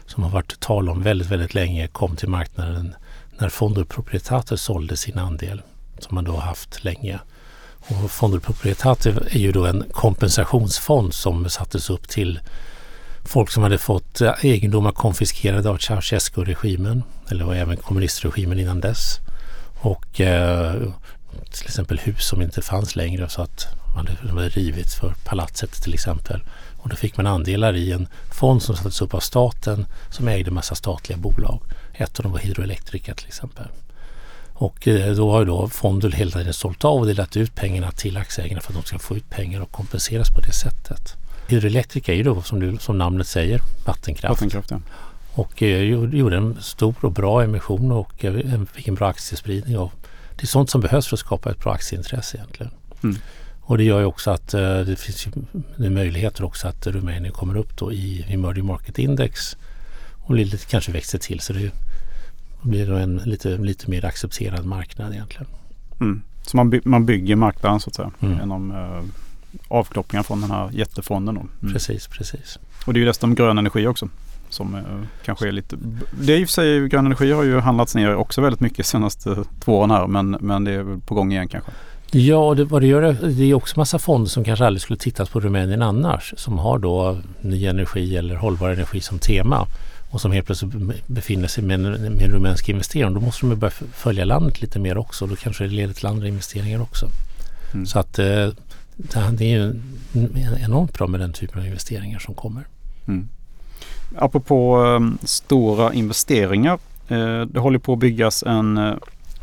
som 0.07 0.23
har 0.23 0.31
varit 0.31 0.61
tal 0.61 0.89
om 0.89 1.03
väldigt, 1.03 1.29
väldigt 1.29 1.55
länge 1.55 1.87
kom 1.89 2.17
till 2.17 2.29
marknaden 2.29 2.95
när 3.39 3.49
Fonder 3.49 3.85
Proprietater 3.85 4.57
sålde 4.57 4.97
sin 4.97 5.19
andel 5.19 5.63
som 6.03 6.15
man 6.15 6.25
då 6.25 6.37
haft 6.37 6.85
länge. 6.85 7.19
Och 7.79 8.11
Fonder 8.11 8.39
Proprietater 8.39 9.29
är 9.31 9.39
ju 9.39 9.53
då 9.53 9.67
en 9.67 9.85
kompensationsfond 9.93 11.15
som 11.15 11.51
sattes 11.51 11.91
upp 11.91 12.09
till 12.09 12.41
folk 13.25 13.51
som 13.51 13.63
hade 13.63 13.79
fått 13.79 14.21
egendomar 14.43 14.93
konfiskerade 14.93 15.71
av 15.71 15.77
Ceausescu-regimen 15.79 17.03
eller 17.31 17.55
även 17.55 17.77
kommunistregimen 17.77 18.59
innan 18.59 18.81
dess. 18.81 19.19
Och 19.81 20.21
eh, 20.21 20.75
till 21.51 21.65
exempel 21.65 21.99
hus 21.99 22.27
som 22.29 22.43
inte 22.43 22.63
fanns 22.63 22.97
längre 22.97 23.29
så 23.29 23.43
att 23.43 23.67
man 23.95 24.07
hade 24.07 24.49
rivits 24.49 24.95
för 24.95 25.15
palatset 25.25 25.83
till 25.83 25.95
exempel. 25.95 26.41
Och 26.83 26.89
då 26.89 26.97
fick 26.97 27.17
man 27.17 27.27
andelar 27.27 27.77
i 27.77 27.93
en 27.93 28.09
fond 28.31 28.63
som 28.63 28.77
sattes 28.77 29.03
upp 29.03 29.15
av 29.15 29.21
staten 29.21 29.87
som 30.11 30.29
ägde 30.29 30.51
massa 30.51 30.75
statliga 30.75 31.19
bolag. 31.19 31.61
Ett 31.95 32.19
av 32.19 32.23
dem 32.23 32.33
var 32.33 32.39
Hydroelectrica 32.39 33.15
till 33.15 33.27
exempel. 33.27 33.67
Och 34.61 34.89
eh, 34.89 35.15
då 35.15 35.31
har 35.31 35.41
ju 35.41 35.47
då 35.47 35.69
fonden 35.69 36.13
hela 36.13 36.31
tiden 36.31 36.53
sålt 36.53 36.85
av 36.85 37.01
och 37.01 37.07
delat 37.07 37.37
ut 37.37 37.55
pengarna 37.55 37.91
till 37.91 38.17
aktieägarna 38.17 38.61
för 38.61 38.73
att 38.73 38.79
de 38.79 38.85
ska 38.85 38.99
få 38.99 39.17
ut 39.17 39.31
pengar 39.31 39.61
och 39.61 39.73
kompenseras 39.73 40.31
på 40.31 40.41
det 40.41 40.53
sättet. 40.53 41.17
Hydroelektrika 41.49 42.13
är 42.13 42.17
ju 42.17 42.23
då 42.23 42.43
som, 42.43 42.61
du, 42.61 42.77
som 42.79 42.99
namnet 42.99 43.27
säger 43.27 43.61
vattenkraft. 43.87 44.31
vattenkraft 44.31 44.71
ja. 44.71 44.81
Och 45.35 45.63
eh, 45.63 45.83
gjorde 46.15 46.37
en 46.37 46.57
stor 46.61 46.95
och 47.01 47.13
bra 47.13 47.43
emission 47.43 47.93
och 47.93 48.25
eh, 48.25 48.63
fick 48.73 48.89
en 48.89 48.95
bra 48.95 49.09
aktiespridning. 49.09 49.79
Och 49.79 49.93
det 50.37 50.43
är 50.43 50.47
sånt 50.47 50.71
som 50.71 50.81
behövs 50.81 51.07
för 51.07 51.17
att 51.17 51.21
skapa 51.21 51.51
ett 51.51 51.59
bra 51.59 51.73
aktieintresse 51.73 52.37
egentligen. 52.37 52.73
Mm. 53.03 53.17
Och 53.61 53.79
det 53.79 53.85
gör 53.85 54.01
ju 54.01 54.07
också 54.07 54.31
att 54.31 54.55
eh, 54.55 54.81
det 54.81 54.97
finns 54.97 55.27
ju 55.27 55.91
möjligheter 55.91 56.45
också 56.45 56.69
att 56.69 56.87
Rumänien 56.87 57.33
kommer 57.33 57.57
upp 57.57 57.77
då 57.77 57.93
i 57.93 58.27
Emerging 58.29 58.67
Market 58.67 58.99
Index 58.99 59.57
och 60.23 60.35
lite, 60.35 60.57
kanske 60.57 60.93
växer 60.93 61.19
till. 61.19 61.41
Så 61.41 61.53
det 61.53 61.71
blir 62.63 62.87
då 62.87 62.95
en 62.95 63.17
lite, 63.17 63.57
lite 63.57 63.91
mer 63.91 64.05
accepterad 64.05 64.67
marknad 64.67 65.13
egentligen. 65.13 65.47
Mm. 66.01 66.23
Så 66.43 66.57
man, 66.57 66.71
by 66.71 66.81
man 66.85 67.07
bygger 67.07 67.37
marknaden 67.37 67.81
så 67.81 67.91
att 67.91 67.95
säga 67.95 68.11
mm. 68.21 68.39
genom 68.39 68.71
eh, 68.71 69.03
avknoppningar 69.69 70.23
från 70.23 70.41
den 70.41 70.51
här 70.51 70.71
jättefonden. 70.73 71.37
Mm. 71.37 71.73
Precis, 71.73 72.07
precis. 72.07 72.59
Och 72.87 72.93
det 72.93 72.99
är 72.99 73.01
ju 73.01 73.07
dessutom 73.07 73.35
grön 73.35 73.59
energi 73.59 73.87
också. 73.87 74.09
Som 74.49 74.75
eh, 74.75 74.83
kanske 75.25 75.49
är 75.49 75.53
lite... 75.53 75.77
Det 76.21 76.33
är 76.33 76.39
i 76.39 76.45
och 76.45 76.49
för 76.49 76.53
sig, 76.53 76.89
grön 76.89 77.07
energi 77.07 77.33
har 77.33 77.43
ju 77.43 77.61
handlats 77.61 77.95
ner 77.95 78.15
också 78.15 78.41
väldigt 78.41 78.61
mycket 78.61 78.87
senaste 78.87 79.45
två 79.61 79.79
åren 79.79 79.91
här 79.91 80.07
men, 80.07 80.37
men 80.41 80.65
det 80.65 80.73
är 80.73 80.83
väl 80.83 81.01
på 81.01 81.15
gång 81.15 81.33
igen 81.33 81.49
kanske. 81.49 81.71
Ja, 82.13 82.55
det, 82.55 82.65
vad 82.65 82.83
det 82.83 82.87
gör 82.87 83.17
det 83.23 83.45
är 83.45 83.55
också 83.55 83.79
massa 83.79 83.99
fonder 83.99 84.31
som 84.31 84.45
kanske 84.45 84.67
aldrig 84.67 84.83
skulle 84.83 84.99
tittat 84.99 85.31
på 85.31 85.41
Rumänien 85.41 85.83
annars. 85.83 86.35
Som 86.37 86.59
har 86.59 86.79
då 86.79 87.19
ny 87.41 87.67
energi 87.67 88.17
eller 88.17 88.35
hållbar 88.35 88.71
energi 88.71 89.01
som 89.01 89.19
tema 89.19 89.67
och 90.11 90.21
som 90.21 90.33
helt 90.33 90.47
plötsligt 90.47 90.73
befinner 91.07 91.49
sig 91.49 91.65
med 91.65 91.75
en, 91.75 91.93
med 91.93 92.23
en 92.23 92.31
rumänsk 92.31 92.69
investering. 92.69 93.15
Då 93.15 93.21
måste 93.21 93.47
de 93.47 93.57
börja 93.57 93.73
följa 93.93 94.25
landet 94.25 94.61
lite 94.61 94.79
mer 94.79 94.99
också. 94.99 95.27
Då 95.27 95.37
kanske 95.37 95.65
det 95.65 95.71
leder 95.71 95.95
till 95.95 96.07
andra 96.07 96.29
investeringar 96.29 96.83
också. 96.83 97.09
Mm. 97.73 97.87
Så 97.87 97.99
att 97.99 98.19
eh, 98.19 98.49
det 99.33 99.45
är 99.45 99.59
ju 99.59 99.75
enormt 100.65 100.95
bra 100.95 101.07
med 101.07 101.21
den 101.21 101.33
typen 101.33 101.61
av 101.61 101.67
investeringar 101.67 102.19
som 102.19 102.35
kommer. 102.35 102.67
Mm. 103.09 103.29
Apropå 104.17 104.77
um, 104.77 105.19
stora 105.23 105.93
investeringar. 105.93 106.79
Eh, 107.09 107.43
det 107.43 107.61
håller 107.61 107.79
på 107.79 107.93
att 107.93 107.99
byggas 107.99 108.43
en 108.43 108.79
uh, 108.79 108.95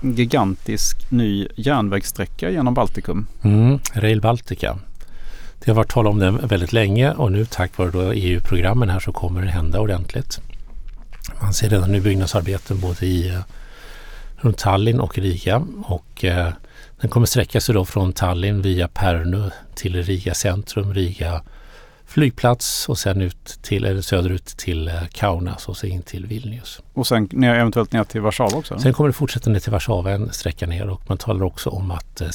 gigantisk 0.02 1.12
ny 1.12 1.48
järnvägssträcka 1.56 2.50
genom 2.50 2.74
Baltikum. 2.74 3.28
Mm, 3.42 3.80
Rail 3.94 4.22
Baltica. 4.22 4.78
Det 5.60 5.72
har 5.72 5.76
varit 5.76 5.92
tal 5.92 6.08
om 6.08 6.20
den 6.20 6.48
väldigt 6.48 6.74
länge 6.74 7.12
och 7.12 7.32
nu 7.32 7.46
tack 7.46 7.78
vare 7.78 8.16
EU-programmen 8.16 8.90
här 8.90 9.00
så 9.00 9.12
kommer 9.12 9.42
det 9.42 9.52
hända 9.52 9.80
ordentligt. 9.80 10.42
Man 11.42 11.54
ser 11.54 11.70
redan 11.70 11.92
nu 11.92 12.02
byggnadsarbeten 12.02 12.80
både 12.80 13.06
i 13.06 13.32
uh, 13.32 13.40
runt 14.36 14.58
Tallinn 14.58 15.00
och 15.00 15.18
Riga 15.18 15.66
och 15.84 16.24
uh, 16.24 16.50
den 17.02 17.10
kommer 17.10 17.26
sträcka 17.26 17.62
sig 17.62 17.76
då 17.76 17.86
från 17.86 18.14
Tallinn 18.14 18.62
via 18.62 18.88
Pärnu 18.88 19.52
till 19.76 20.04
Riga 20.04 20.34
centrum, 20.34 20.94
Riga 20.94 21.42
flygplats 22.08 22.90
och 22.90 22.98
sen 22.98 23.22
ut 23.22 23.60
till, 23.62 23.86
eller 23.86 24.02
söderut 24.02 24.46
till 24.46 24.88
eh, 24.88 24.94
Kaunas 25.12 25.70
och 25.70 25.78
så 25.78 25.88
in 25.88 26.02
till 26.02 26.26
Vilnius. 26.26 26.82
Och 26.94 27.08
sen 27.08 27.30
ner, 27.32 27.54
eventuellt 27.54 27.92
ner 27.92 28.04
till 28.04 28.22
Warszawa 28.22 28.58
också? 28.58 28.80
Sen 28.80 28.94
kommer 28.94 29.08
det 29.10 29.14
fortsätta 29.14 29.50
ner 29.50 29.60
till 29.60 29.72
Warszawa, 29.72 30.12
en 30.12 30.34
sträcka 30.34 30.68
ner 30.68 30.90
och 30.90 31.02
man 31.08 31.18
talar 31.18 31.44
också 31.44 31.70
om 31.70 31.92
att 31.92 32.22
eh, 32.22 32.30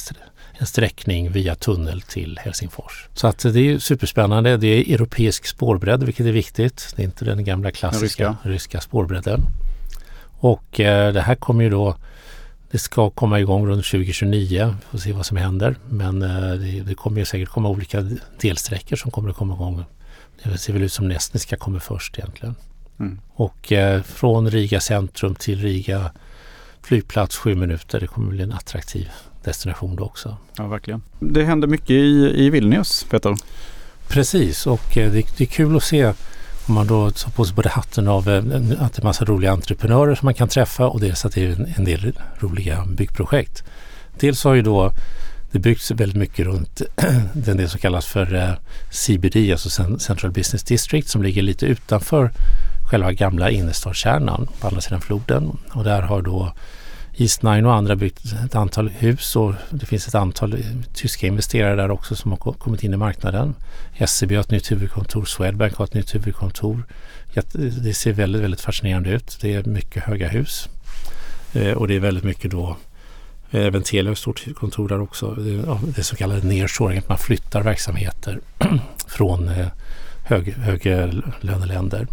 en 0.57 0.67
sträckning 0.67 1.31
via 1.31 1.55
tunnel 1.55 2.01
till 2.01 2.39
Helsingfors. 2.43 3.07
Så 3.13 3.27
att 3.27 3.39
det 3.39 3.59
är 3.59 3.79
superspännande. 3.79 4.57
Det 4.57 4.67
är 4.67 4.93
europeisk 4.93 5.45
spårbredd 5.45 6.03
vilket 6.03 6.25
är 6.25 6.31
viktigt. 6.31 6.93
Det 6.95 7.01
är 7.01 7.05
inte 7.05 7.25
den 7.25 7.43
gamla 7.43 7.71
klassiska 7.71 8.23
den 8.23 8.33
ryska. 8.33 8.49
ryska 8.49 8.81
spårbredden. 8.81 9.41
Och 10.39 10.79
eh, 10.79 11.13
det 11.13 11.21
här 11.21 11.35
kommer 11.35 11.63
ju 11.63 11.69
då 11.69 11.95
det 12.71 12.79
ska 12.79 13.09
komma 13.09 13.39
igång 13.39 13.67
runt 13.67 13.85
2029. 13.85 14.75
Vi 14.81 14.91
får 14.91 14.97
se 14.97 15.13
vad 15.13 15.25
som 15.25 15.37
händer. 15.37 15.75
Men 15.89 16.21
eh, 16.21 16.51
det, 16.51 16.81
det 16.81 16.95
kommer 16.95 17.19
ju 17.19 17.25
säkert 17.25 17.49
komma 17.49 17.69
olika 17.69 18.09
delsträckor 18.41 18.95
som 18.95 19.11
kommer 19.11 19.29
att 19.29 19.35
komma 19.35 19.53
igång. 19.53 19.85
Det 20.43 20.57
ser 20.57 20.73
väl 20.73 20.81
ut 20.81 20.93
som 20.93 21.07
Nästniska 21.07 21.55
kommer 21.55 21.79
först 21.79 22.17
egentligen. 22.17 22.55
Mm. 22.99 23.19
Och 23.33 23.71
eh, 23.71 24.01
från 24.01 24.51
Riga 24.51 24.79
centrum 24.79 25.35
till 25.35 25.61
Riga 25.61 26.11
flygplats 26.81 27.37
sju 27.37 27.55
minuter. 27.55 27.99
Det 27.99 28.07
kommer 28.07 28.29
bli 28.29 28.43
en 28.43 28.53
attraktiv 28.53 29.09
destination 29.43 29.95
då 29.95 30.03
också. 30.03 30.37
Ja, 30.57 30.67
verkligen. 30.67 31.01
Det 31.19 31.43
händer 31.43 31.67
mycket 31.67 31.89
i, 31.89 32.33
i 32.35 32.49
Vilnius, 32.49 33.05
Peter. 33.09 33.35
Precis 34.07 34.67
och 34.67 34.97
eh, 34.97 35.11
det, 35.11 35.37
det 35.37 35.43
är 35.43 35.47
kul 35.47 35.77
att 35.77 35.83
se 35.83 36.13
om 36.67 36.73
man 36.73 36.87
då 36.87 37.11
tar 37.11 37.31
på 37.31 37.45
sig 37.45 37.55
både 37.55 37.69
hatten 37.69 38.07
av 38.07 38.29
eh, 38.29 38.37
att 38.79 38.93
det 38.93 39.01
är 39.01 39.03
massa 39.03 39.25
roliga 39.25 39.51
entreprenörer 39.51 40.15
som 40.15 40.25
man 40.25 40.33
kan 40.33 40.47
träffa 40.47 40.87
och 40.87 40.99
dels 40.99 41.25
att 41.25 41.33
det 41.33 41.45
är 41.45 41.73
en 41.77 41.85
del 41.85 42.13
roliga 42.39 42.85
byggprojekt. 42.85 43.63
Dels 44.19 44.43
har 44.43 44.53
ju 44.53 44.61
då 44.61 44.91
det 45.51 45.59
byggts 45.59 45.91
väldigt 45.91 46.17
mycket 46.17 46.45
runt 46.45 46.81
den 47.33 47.57
del 47.57 47.69
som 47.69 47.79
kallas 47.79 48.05
för 48.05 48.35
eh, 48.35 48.53
CBD, 48.91 49.51
alltså 49.51 49.97
Central 49.99 50.31
Business 50.31 50.63
District 50.63 51.07
som 51.07 51.23
ligger 51.23 51.41
lite 51.41 51.65
utanför 51.65 52.31
själva 52.89 53.11
gamla 53.11 53.49
innerstadskärnan 53.49 54.47
på 54.59 54.67
andra 54.67 54.81
sidan 54.81 55.01
floden. 55.01 55.57
Och 55.71 55.83
där 55.83 56.01
har 56.01 56.21
då 56.21 56.53
Eastnine 57.17 57.67
och 57.67 57.73
andra 57.73 57.95
byggt 57.95 58.33
ett 58.45 58.55
antal 58.55 58.89
hus 58.89 59.35
och 59.35 59.53
det 59.69 59.85
finns 59.85 60.07
ett 60.07 60.15
antal 60.15 60.53
eh, 60.53 60.59
tyska 60.93 61.27
investerare 61.27 61.75
där 61.75 61.91
också 61.91 62.15
som 62.15 62.31
har 62.31 62.37
kommit 62.37 62.83
in 62.83 62.93
i 62.93 62.97
marknaden. 62.97 63.55
SEB 64.07 64.31
har 64.31 64.39
ett 64.39 64.51
nytt 64.51 64.71
huvudkontor, 64.71 65.25
Swedbank 65.25 65.75
har 65.75 65.85
ett 65.85 65.93
nytt 65.93 66.15
huvudkontor. 66.15 66.83
Det 67.81 67.93
ser 67.93 68.13
väldigt, 68.13 68.41
väldigt 68.41 68.61
fascinerande 68.61 69.09
ut. 69.09 69.37
Det 69.41 69.53
är 69.53 69.63
mycket 69.63 70.03
höga 70.03 70.27
hus 70.27 70.69
eh, 71.53 71.71
och 71.71 71.87
det 71.87 71.95
är 71.95 71.99
väldigt 71.99 72.23
mycket 72.23 72.51
då 72.51 72.77
eh, 73.51 73.65
Även 73.65 73.83
Telia 73.83 74.09
har 74.09 74.11
ett 74.11 74.17
stort 74.17 74.45
kontor 74.55 74.87
där 74.87 75.01
också. 75.01 75.31
Det 75.31 75.99
är 75.99 76.01
så 76.01 76.15
kallade 76.15 76.47
nearshoring, 76.47 76.97
att 76.97 77.09
man 77.09 77.17
flyttar 77.17 77.61
verksamheter 77.61 78.39
från 79.07 79.47
eh, 79.47 79.67
hög, 80.23 80.53
höglöneländer. 80.53 82.07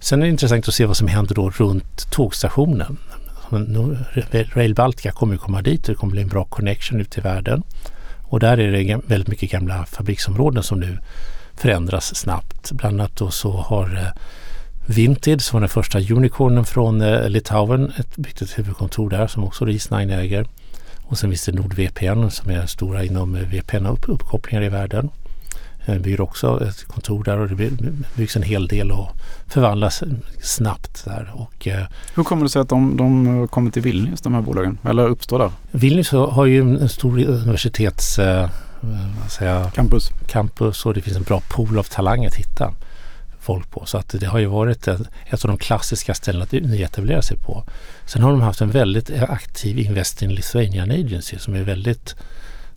Sen 0.00 0.20
är 0.20 0.24
det 0.26 0.30
intressant 0.30 0.68
att 0.68 0.74
se 0.74 0.86
vad 0.86 0.96
som 0.96 1.08
händer 1.08 1.34
då 1.34 1.50
runt 1.50 2.10
tågstationen. 2.10 2.98
Rail 4.54 4.74
Baltica 4.74 5.12
kommer 5.12 5.36
komma 5.36 5.62
dit 5.62 5.88
och 5.88 5.94
det 5.94 5.98
kommer 5.98 6.10
bli 6.10 6.22
en 6.22 6.28
bra 6.28 6.44
connection 6.44 7.00
ut 7.00 7.18
i 7.18 7.20
världen. 7.20 7.62
Och 8.22 8.40
där 8.40 8.58
är 8.58 8.72
det 8.72 9.00
väldigt 9.06 9.28
mycket 9.28 9.50
gamla 9.50 9.86
fabriksområden 9.86 10.62
som 10.62 10.80
nu 10.80 10.98
förändras 11.54 12.16
snabbt. 12.16 12.72
Bland 12.72 13.00
annat 13.00 13.16
då 13.16 13.30
så 13.30 13.52
har 13.52 13.96
eh, 13.96 14.20
Vinted 14.86 15.42
som 15.42 15.56
var 15.56 15.60
den 15.60 15.68
första 15.68 15.98
unicornen 15.98 16.64
från 16.64 17.02
eh, 17.02 17.28
Litauen 17.28 17.92
ett, 17.96 18.16
byggt 18.16 18.42
ett 18.42 18.58
huvudkontor 18.58 19.10
där 19.10 19.26
som 19.26 19.44
också 19.44 19.64
Reese9 19.64 20.18
äger. 20.18 20.46
Och 21.02 21.18
sen 21.18 21.30
finns 21.30 21.44
det 21.44 21.52
NordVPN 21.52 22.30
som 22.30 22.50
är 22.50 22.66
stora 22.66 23.04
inom 23.04 23.34
eh, 23.34 23.42
VPN-uppkopplingar 23.42 24.62
i 24.62 24.68
världen. 24.68 25.10
Eh, 25.86 25.98
bygger 25.98 26.20
också 26.20 26.64
ett 26.68 26.84
kontor 26.84 27.24
där 27.24 27.38
och 27.38 27.48
det 27.48 27.70
byggs 28.14 28.36
en 28.36 28.42
hel 28.42 28.68
del 28.68 28.92
och 28.92 29.08
förvandlas 29.46 30.02
snabbt 30.42 31.04
där. 31.04 31.32
Och, 31.34 31.68
eh, 31.68 31.86
Hur 32.14 32.24
kommer 32.24 32.42
det 32.42 32.48
sig 32.48 32.62
att 32.62 32.68
de, 32.68 32.96
de 32.96 33.48
kommer 33.48 33.70
till 33.70 33.82
Vilnius, 33.82 34.20
de 34.20 34.34
här 34.34 34.40
bolagen, 34.40 34.78
eller 34.84 35.08
uppstår 35.08 35.38
där? 35.38 35.50
Vilnius 35.70 36.10
har 36.10 36.46
ju 36.46 36.60
en 36.60 36.88
stor 36.88 37.24
universitets... 37.24 38.18
Eh, 38.18 38.48
säga, 39.28 39.70
campus. 39.74 40.10
campus 40.26 40.86
och 40.86 40.94
det 40.94 41.00
finns 41.00 41.16
en 41.16 41.22
bra 41.22 41.40
pool 41.48 41.78
av 41.78 41.82
talanger 41.82 42.28
att 42.28 42.34
hitta 42.34 42.72
folk 43.40 43.70
på. 43.70 43.86
Så 43.86 43.98
att 43.98 44.08
det 44.20 44.26
har 44.26 44.38
ju 44.38 44.46
varit 44.46 44.88
ett, 44.88 45.00
ett 45.26 45.44
av 45.44 45.48
de 45.48 45.56
klassiska 45.56 46.14
ställena 46.14 46.44
att 46.44 46.52
nyetablera 46.52 47.22
sig 47.22 47.36
på. 47.36 47.64
Sen 48.06 48.22
har 48.22 48.30
de 48.30 48.40
haft 48.40 48.60
en 48.60 48.70
väldigt 48.70 49.10
aktiv 49.22 49.78
Invest 49.78 50.22
in 50.22 50.34
Lithuanian 50.34 50.90
Agency 50.90 51.38
som 51.38 51.54
är 51.54 51.62
väldigt 51.62 52.14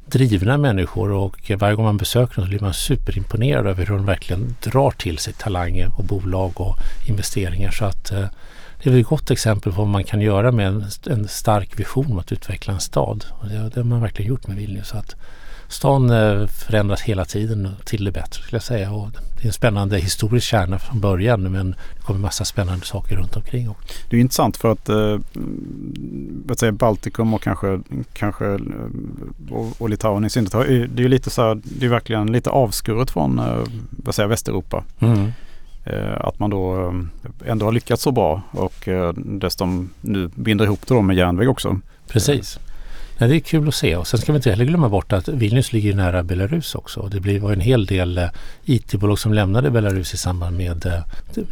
drivna 0.10 0.58
människor 0.58 1.12
och 1.12 1.52
varje 1.58 1.76
gång 1.76 1.86
man 1.86 1.98
besöker 1.98 2.36
dem 2.36 2.46
så 2.46 2.50
blir 2.50 2.60
man 2.60 2.74
superimponerad 2.74 3.68
över 3.68 3.86
hur 3.86 3.96
de 3.96 4.06
verkligen 4.06 4.56
drar 4.62 4.92
till 4.92 5.18
sig 5.18 5.34
talanger 5.34 5.92
och 5.98 6.04
bolag 6.04 6.62
och 6.62 6.78
investeringar. 7.08 7.72
Så 7.72 7.86
att 7.86 8.12
eh, 8.12 8.26
det 8.84 8.90
är 8.90 9.00
ett 9.00 9.08
gott 9.08 9.32
exempel 9.32 9.72
på 9.72 9.82
vad 9.82 9.88
man 9.88 10.04
kan 10.04 10.22
göra 10.22 10.52
med 10.52 10.68
en, 10.68 10.86
en 11.10 11.28
stark 11.28 11.80
vision 11.80 12.12
om 12.12 12.20
att 12.20 12.32
utveckla 12.32 12.74
en 12.74 12.80
stad. 12.80 13.26
Och 13.30 13.48
det, 13.48 13.70
det 13.70 13.80
har 13.80 13.84
man 13.84 14.02
verkligen 14.02 14.30
gjort 14.30 14.48
med 14.48 14.58
Vilnius. 14.58 14.88
Så 14.88 14.98
att 14.98 15.16
stan 15.68 16.10
eh, 16.10 16.48
förändras 16.48 17.02
hela 17.02 17.26
tiden 17.26 17.70
till 17.86 18.06
det 18.06 18.12
bättre 18.12 18.42
skulle 18.42 18.56
jag 18.56 18.64
säga. 18.64 18.92
Och 18.92 19.12
det 19.12 19.44
är 19.44 19.48
en 19.48 19.54
spännande 19.54 19.98
historisk 19.98 20.48
kärna 20.48 20.80
från 20.80 21.00
början 21.00 21.52
men 21.52 21.72
det 21.72 22.02
kommer 22.02 22.20
massa 22.20 22.46
spännande 22.46 22.86
saker 22.86 23.16
runt 23.16 23.36
omkring. 23.36 23.76
Det 24.10 24.16
är 24.16 24.20
intressant 24.20 24.58
för 24.58 24.72
att 24.72 24.90
eh, 24.90 25.18
säga 26.58 26.72
Baltikum 26.72 27.34
och 27.34 27.42
kanske, 27.42 27.80
kanske 28.14 28.46
eh, 28.46 28.60
och, 29.52 29.82
och 29.82 29.90
Litauen 29.90 30.26
i 30.26 30.30
synnerhet. 30.30 30.68
Det 30.96 31.02
är 31.02 31.04
ju 31.04 31.08
lite 31.08 31.30
så 31.30 31.42
här, 31.42 31.62
det 31.64 31.86
är 31.86 31.90
verkligen 31.90 32.32
lite 32.32 32.50
avskuret 32.50 33.12
från 33.12 33.40
eh, 33.40 33.64
vad 33.90 34.16
säger, 34.16 34.30
Västeuropa. 34.30 34.84
Mm. 35.00 35.32
Att 36.18 36.40
man 36.40 36.50
då 36.50 36.94
ändå 37.46 37.66
har 37.66 37.72
lyckats 37.72 38.04
så 38.04 38.12
bra 38.12 38.42
och 38.52 38.90
dessutom 39.16 39.90
nu 40.02 40.30
binder 40.36 40.66
ihop 40.66 40.88
det 40.88 41.02
med 41.02 41.16
järnväg 41.16 41.50
också. 41.50 41.80
Precis. 42.08 42.60
Nej, 43.20 43.30
det 43.30 43.36
är 43.36 43.40
kul 43.40 43.68
att 43.68 43.76
se 43.76 43.96
och 43.96 44.08
sen 44.08 44.20
ska 44.20 44.32
vi 44.32 44.36
inte 44.36 44.50
heller 44.50 44.66
glömma 44.66 44.90
bort 44.90 45.14
att 45.14 45.28
Vilnius 45.28 45.74
ligger 45.74 45.96
nära 45.96 46.24
Belarus 46.24 46.76
också. 46.76 47.08
Det 47.08 47.40
var 47.40 47.52
en 47.52 47.62
hel 47.62 47.86
del 47.86 48.18
eh, 48.18 48.30
IT-bolag 48.66 49.20
som 49.20 49.34
lämnade 49.34 49.72
Belarus 49.72 50.14
i 50.14 50.18
samband 50.18 50.58
med 50.58 50.86
eh, 50.86 51.00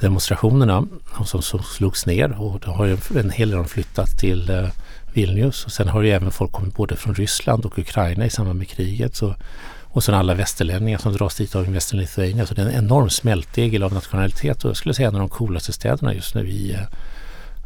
demonstrationerna 0.01 0.88
och 1.19 1.27
som, 1.27 1.41
som 1.41 1.63
slogs 1.63 2.05
ner 2.05 2.41
och 2.41 2.60
då 2.60 2.72
har 2.72 3.17
en 3.19 3.29
hel 3.29 3.50
del 3.50 3.65
flyttat 3.65 4.19
till 4.19 4.50
eh, 4.50 4.67
Vilnius 5.13 5.65
och 5.65 5.72
sen 5.72 5.88
har 5.88 6.01
ju 6.01 6.12
även 6.12 6.31
folk 6.31 6.51
kommit 6.51 6.75
både 6.75 6.95
från 6.95 7.15
Ryssland 7.15 7.65
och 7.65 7.79
Ukraina 7.79 8.25
i 8.25 8.29
samband 8.29 8.60
med 8.60 8.67
kriget. 8.67 9.15
Så, 9.15 9.36
och 9.84 10.03
sen 10.03 10.15
alla 10.15 10.34
västerlänningar 10.34 10.98
som 10.98 11.13
dras 11.13 11.36
dit 11.36 11.55
av 11.55 11.65
Invest 11.65 11.93
in 11.93 12.00
Lithuania. 12.00 12.45
Så 12.45 12.53
det 12.53 12.62
är 12.62 12.65
en 12.65 12.86
enorm 12.86 13.10
smältdegel 13.10 13.84
av 13.84 13.93
nationalitet 13.93 14.63
och 14.63 14.69
jag 14.69 14.77
skulle 14.77 14.93
säga 14.93 15.07
en 15.07 15.15
av 15.15 15.22
de 15.22 15.29
coolaste 15.29 15.74
städerna 15.74 16.13
just 16.13 16.36
nu 16.36 16.50
i, 16.50 16.72
i 16.72 16.77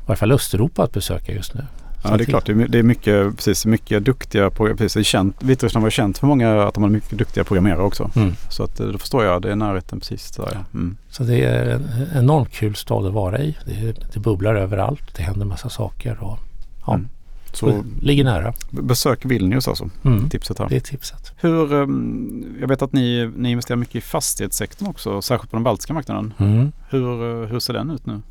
varje 0.06 0.18
fall 0.18 0.32
Östeuropa 0.32 0.84
att 0.84 0.92
besöka 0.92 1.34
just 1.34 1.54
nu. 1.54 1.66
Ja, 2.04 2.18
det 2.18 2.24
är 2.24 2.26
klart. 2.26 2.46
Det 2.46 2.80
är 2.80 2.84
mycket, 2.84 3.36
precis, 3.36 3.66
mycket 3.66 4.06
duktiga 4.06 4.50
programmerare. 4.50 5.32
Vitryssland 5.40 5.84
var 5.84 5.90
känt 5.90 6.18
för 6.18 6.28
många 6.28 6.64
att 6.64 6.74
de 6.74 6.84
har 6.84 6.90
mycket 6.90 7.18
duktiga 7.18 7.44
programmerare 7.44 7.82
också. 7.82 8.12
Mm. 8.16 8.34
Så 8.50 8.64
att, 8.64 8.76
då 8.76 8.98
förstår 8.98 9.26
jag, 9.26 9.42
det 9.42 9.52
är 9.52 9.56
närheten 9.56 10.00
precis 10.00 10.32
där. 10.32 10.58
Mm. 10.74 10.98
Så 11.10 11.24
det 11.24 11.38
är 11.38 11.70
en 11.70 11.84
enormt 12.16 12.52
kul 12.52 12.76
stad 12.76 13.06
att 13.06 13.14
vara 13.14 13.40
i. 13.40 13.58
Det, 13.66 14.14
det 14.14 14.20
bubblar 14.20 14.56
överallt. 14.56 15.16
Det 15.16 15.24
händer 15.24 15.46
massa 15.46 15.70
saker. 15.70 16.24
Och, 16.24 16.40
ja. 16.86 16.94
Mm. 16.94 17.08
Så 17.54 17.84
ligger 18.02 18.24
nära. 18.24 18.54
Besök 18.70 19.26
Vilnius 19.26 19.68
alltså, 19.68 19.90
mm. 20.04 20.30
tipset 20.30 20.60
här. 20.60 20.70
Det 20.70 20.76
är 20.76 20.80
tipset. 20.80 21.34
Hur, 21.38 21.74
ehm, 21.74 22.58
jag 22.62 22.68
vet 22.68 22.82
att 22.82 22.94
ni, 22.94 23.32
ni 23.36 23.52
investerar 23.52 23.78
mycket 23.78 23.96
i 23.96 24.02
fastighetssektorn 24.02 24.88
också, 24.88 25.22
särskilt 25.22 25.52
på 25.52 25.56
den 25.56 25.64
baltiska 25.64 25.94
marknaden. 25.94 26.34
Mm. 26.38 26.72
Hur, 26.90 27.46
hur 27.46 27.60
ser 27.60 27.74
den 27.74 27.90
ut 27.90 28.06
nu? 28.06 28.22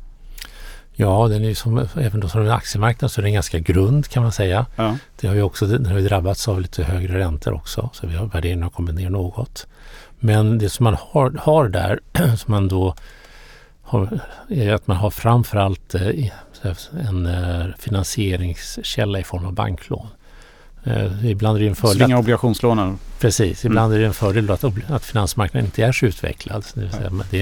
Ja, 1.01 1.27
den 1.27 1.45
är 1.45 1.53
som, 1.53 1.87
även 1.95 2.19
då 2.19 2.29
som 2.29 2.41
en 2.41 2.51
aktiemarknad 2.51 3.11
så 3.11 3.21
är 3.21 3.23
den 3.23 3.33
ganska 3.33 3.59
grund 3.59 4.07
kan 4.07 4.23
man 4.23 4.31
säga. 4.31 4.65
Ja. 4.75 4.97
Det 5.19 5.27
har 5.27 5.35
ju 5.35 5.41
också 5.41 5.65
den 5.65 5.85
har 5.85 5.99
ju 5.99 6.07
drabbats 6.07 6.47
av 6.47 6.61
lite 6.61 6.83
högre 6.83 7.19
räntor 7.19 7.53
också 7.53 7.89
så 7.93 8.07
vi 8.07 8.15
har 8.15 8.25
värderingen 8.25 8.63
har 8.63 8.69
kommit 8.69 8.95
ner 8.95 9.09
något. 9.09 9.67
Men 10.19 10.57
det 10.57 10.69
som 10.69 10.83
man 10.83 10.97
har, 10.99 11.31
har 11.39 11.69
där 11.69 11.99
som 12.37 12.51
man 12.51 12.67
då 12.67 12.95
har, 13.81 14.19
är 14.49 14.73
att 14.73 14.87
man 14.87 14.97
har 14.97 15.09
framförallt 15.09 15.95
eh, 15.95 16.31
en 17.09 17.25
eh, 17.25 17.65
finansieringskälla 17.77 19.19
i 19.19 19.23
form 19.23 19.45
av 19.45 19.53
banklån. 19.53 20.07
Eh, 20.83 21.25
ibland 21.25 21.57
är 21.57 21.61
det 21.61 21.67
en 21.67 21.75
fördel... 21.75 21.97
Svinga 21.97 22.19
obligationslånen. 22.19 22.99
Precis, 23.19 23.65
ibland 23.65 23.85
mm. 23.85 23.95
är 23.95 24.01
det 24.01 24.07
en 24.07 24.13
fördel 24.13 24.51
att, 24.51 24.63
att 24.89 25.05
finansmarknaden 25.05 25.65
inte 25.65 25.83
är 25.83 25.91
så 25.91 26.05
utvecklad. 26.05 26.65
Det, 26.73 26.89
säga, 26.89 27.09
det, 27.09 27.37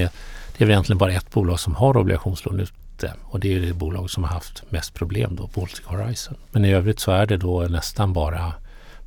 det 0.57 0.63
är 0.63 0.65
väl 0.65 0.69
egentligen 0.69 0.97
bara 0.97 1.11
ett 1.11 1.31
bolag 1.31 1.59
som 1.59 1.75
har 1.75 1.97
obligationslån 1.97 2.67
ute 2.97 3.13
och 3.23 3.39
det 3.39 3.55
är 3.55 3.59
det 3.59 3.73
bolag 3.73 4.09
som 4.09 4.23
har 4.23 4.31
haft 4.31 4.63
mest 4.69 4.93
problem 4.93 5.35
då, 5.35 5.49
Baltic 5.55 5.85
Horizon. 5.85 6.35
Men 6.51 6.65
i 6.65 6.73
övrigt 6.73 6.99
så 6.99 7.11
är 7.11 7.25
det 7.25 7.37
då 7.37 7.61
nästan 7.61 8.13
bara 8.13 8.53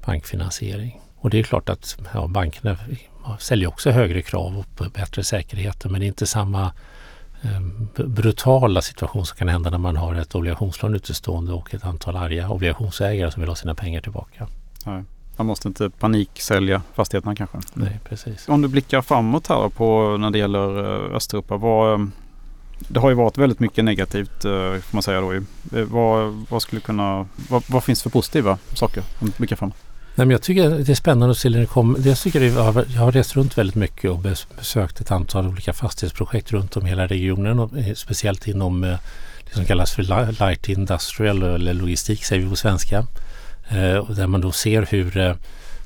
bankfinansiering. 0.07 1.01
Och 1.17 1.31
det 1.31 1.39
är 1.39 1.43
klart 1.43 1.69
att 1.69 1.99
ja, 2.15 2.27
bankerna 2.27 2.77
säljer 3.39 3.69
också 3.69 3.91
högre 3.91 4.23
krav 4.23 4.65
på 4.77 4.85
bättre 4.85 5.25
säkerheter 5.25 5.89
men 5.89 6.01
det 6.01 6.07
är 6.07 6.09
inte 6.09 6.27
samma 6.27 6.73
Ehm, 7.43 7.89
brutala 7.95 8.83
situation 8.83 9.27
som 9.27 9.37
kan 9.37 9.49
hända 9.49 9.71
när 9.71 9.79
man 9.79 9.97
har 9.97 10.15
ett 10.15 10.35
obligationslån 10.35 10.95
utestående 10.95 11.53
och 11.53 11.75
ett 11.75 11.85
antal 11.85 12.17
arga 12.17 12.51
obligationsägare 12.51 13.31
som 13.31 13.41
vill 13.41 13.49
ha 13.49 13.57
sina 13.57 13.75
pengar 13.75 14.01
tillbaka. 14.01 14.47
Nej. 14.87 15.05
Man 15.37 15.47
måste 15.47 15.69
inte 15.69 15.91
paniksälja 15.91 16.83
fastigheterna 16.95 17.35
kanske. 17.35 17.59
Nej, 17.75 18.01
precis. 18.09 18.49
Om 18.49 18.63
du 18.63 18.69
blickar 18.69 19.03
framåt 19.03 19.47
här 19.47 19.69
på 19.69 20.17
när 20.17 20.31
det 20.31 20.39
gäller 20.39 20.79
eh, 20.85 21.17
Östeuropa. 21.17 21.57
Vad, 21.57 21.95
ehm, 21.95 22.13
det 22.89 23.01
har 23.01 23.09
ju 23.09 23.15
varit 23.15 23.39
väldigt 23.39 23.61
mycket 23.61 23.85
negativt 23.85 24.45
eh, 24.45 24.51
får 24.51 24.97
man 24.97 25.03
säga 25.03 25.21
då. 25.21 25.33
Eh, 25.33 25.43
vad, 25.73 26.47
vad 26.49 26.63
skulle 26.63 26.81
kunna, 26.81 27.27
vad, 27.49 27.63
vad 27.67 27.85
finns 27.85 28.03
för 28.03 28.11
positiva 28.11 28.59
saker 28.75 29.03
om 29.19 29.27
du 29.27 29.33
blickar 29.37 29.57
framåt? 29.57 29.77
Nej, 30.15 30.27
men 30.27 30.31
jag 30.31 30.43
tycker 30.43 30.71
det 30.71 30.93
är 30.93 30.95
spännande 30.95 31.31
att 31.31 31.39
se 31.39 31.51
när 31.51 31.59
det 31.59 31.67
kommer. 31.67 32.09
Jag, 32.09 32.19
tycker 32.19 32.41
det, 32.41 32.47
jag 32.95 33.01
har 33.01 33.13
rest 33.13 33.37
runt 33.37 33.59
väldigt 33.59 33.77
mycket 33.77 34.11
och 34.11 34.19
besökt 34.19 35.01
ett 35.01 35.11
antal 35.11 35.47
olika 35.47 35.73
fastighetsprojekt 35.73 36.53
runt 36.53 36.77
om 36.77 36.85
hela 36.85 37.07
regionen 37.07 37.59
och 37.59 37.79
eh, 37.79 37.95
speciellt 37.95 38.49
inom 38.49 38.81
det 38.81 39.55
som 39.55 39.65
kallas 39.65 39.93
för 39.93 40.03
light 40.47 40.69
industrial 40.69 41.43
eller 41.43 41.75
logistik 41.75 42.25
säger 42.25 42.43
vi 42.43 42.51
på 42.51 42.57
svenska. 42.57 43.07
Där 44.09 44.27
man 44.27 44.41
då 44.41 44.53
ser 44.53 44.87
hur 44.91 45.37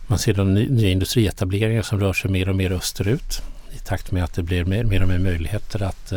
man 0.06 0.18
ser 0.18 0.34
de 0.34 0.54
nya 0.54 0.88
industrietableringar 0.88 1.82
som 1.82 2.00
rör 2.00 2.12
sig 2.12 2.30
mer 2.30 2.48
och 2.48 2.56
mer 2.56 2.72
österut 2.72 3.42
i 3.72 3.78
takt 3.78 4.12
med 4.12 4.24
att 4.24 4.34
det 4.34 4.42
blir 4.42 4.64
mer, 4.64 4.84
mer 4.84 5.02
och 5.02 5.08
mer 5.08 5.18
möjligheter 5.18 5.82
att 5.82 6.12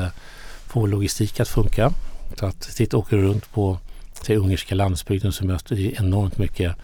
få 0.78 0.86
logistik 0.86 1.40
att 1.40 1.48
funka. 1.48 1.92
Så 2.40 2.46
att 2.46 2.64
sitt 2.64 2.94
åker 2.94 3.18
runt 3.18 3.52
på 3.52 3.78
till 4.24 4.38
ungerska 4.38 4.76
landsbygden 4.76 5.32
så 5.32 5.46
möter 5.46 5.76
vi 5.76 5.96
enormt 5.98 6.38
mycket 6.38 6.76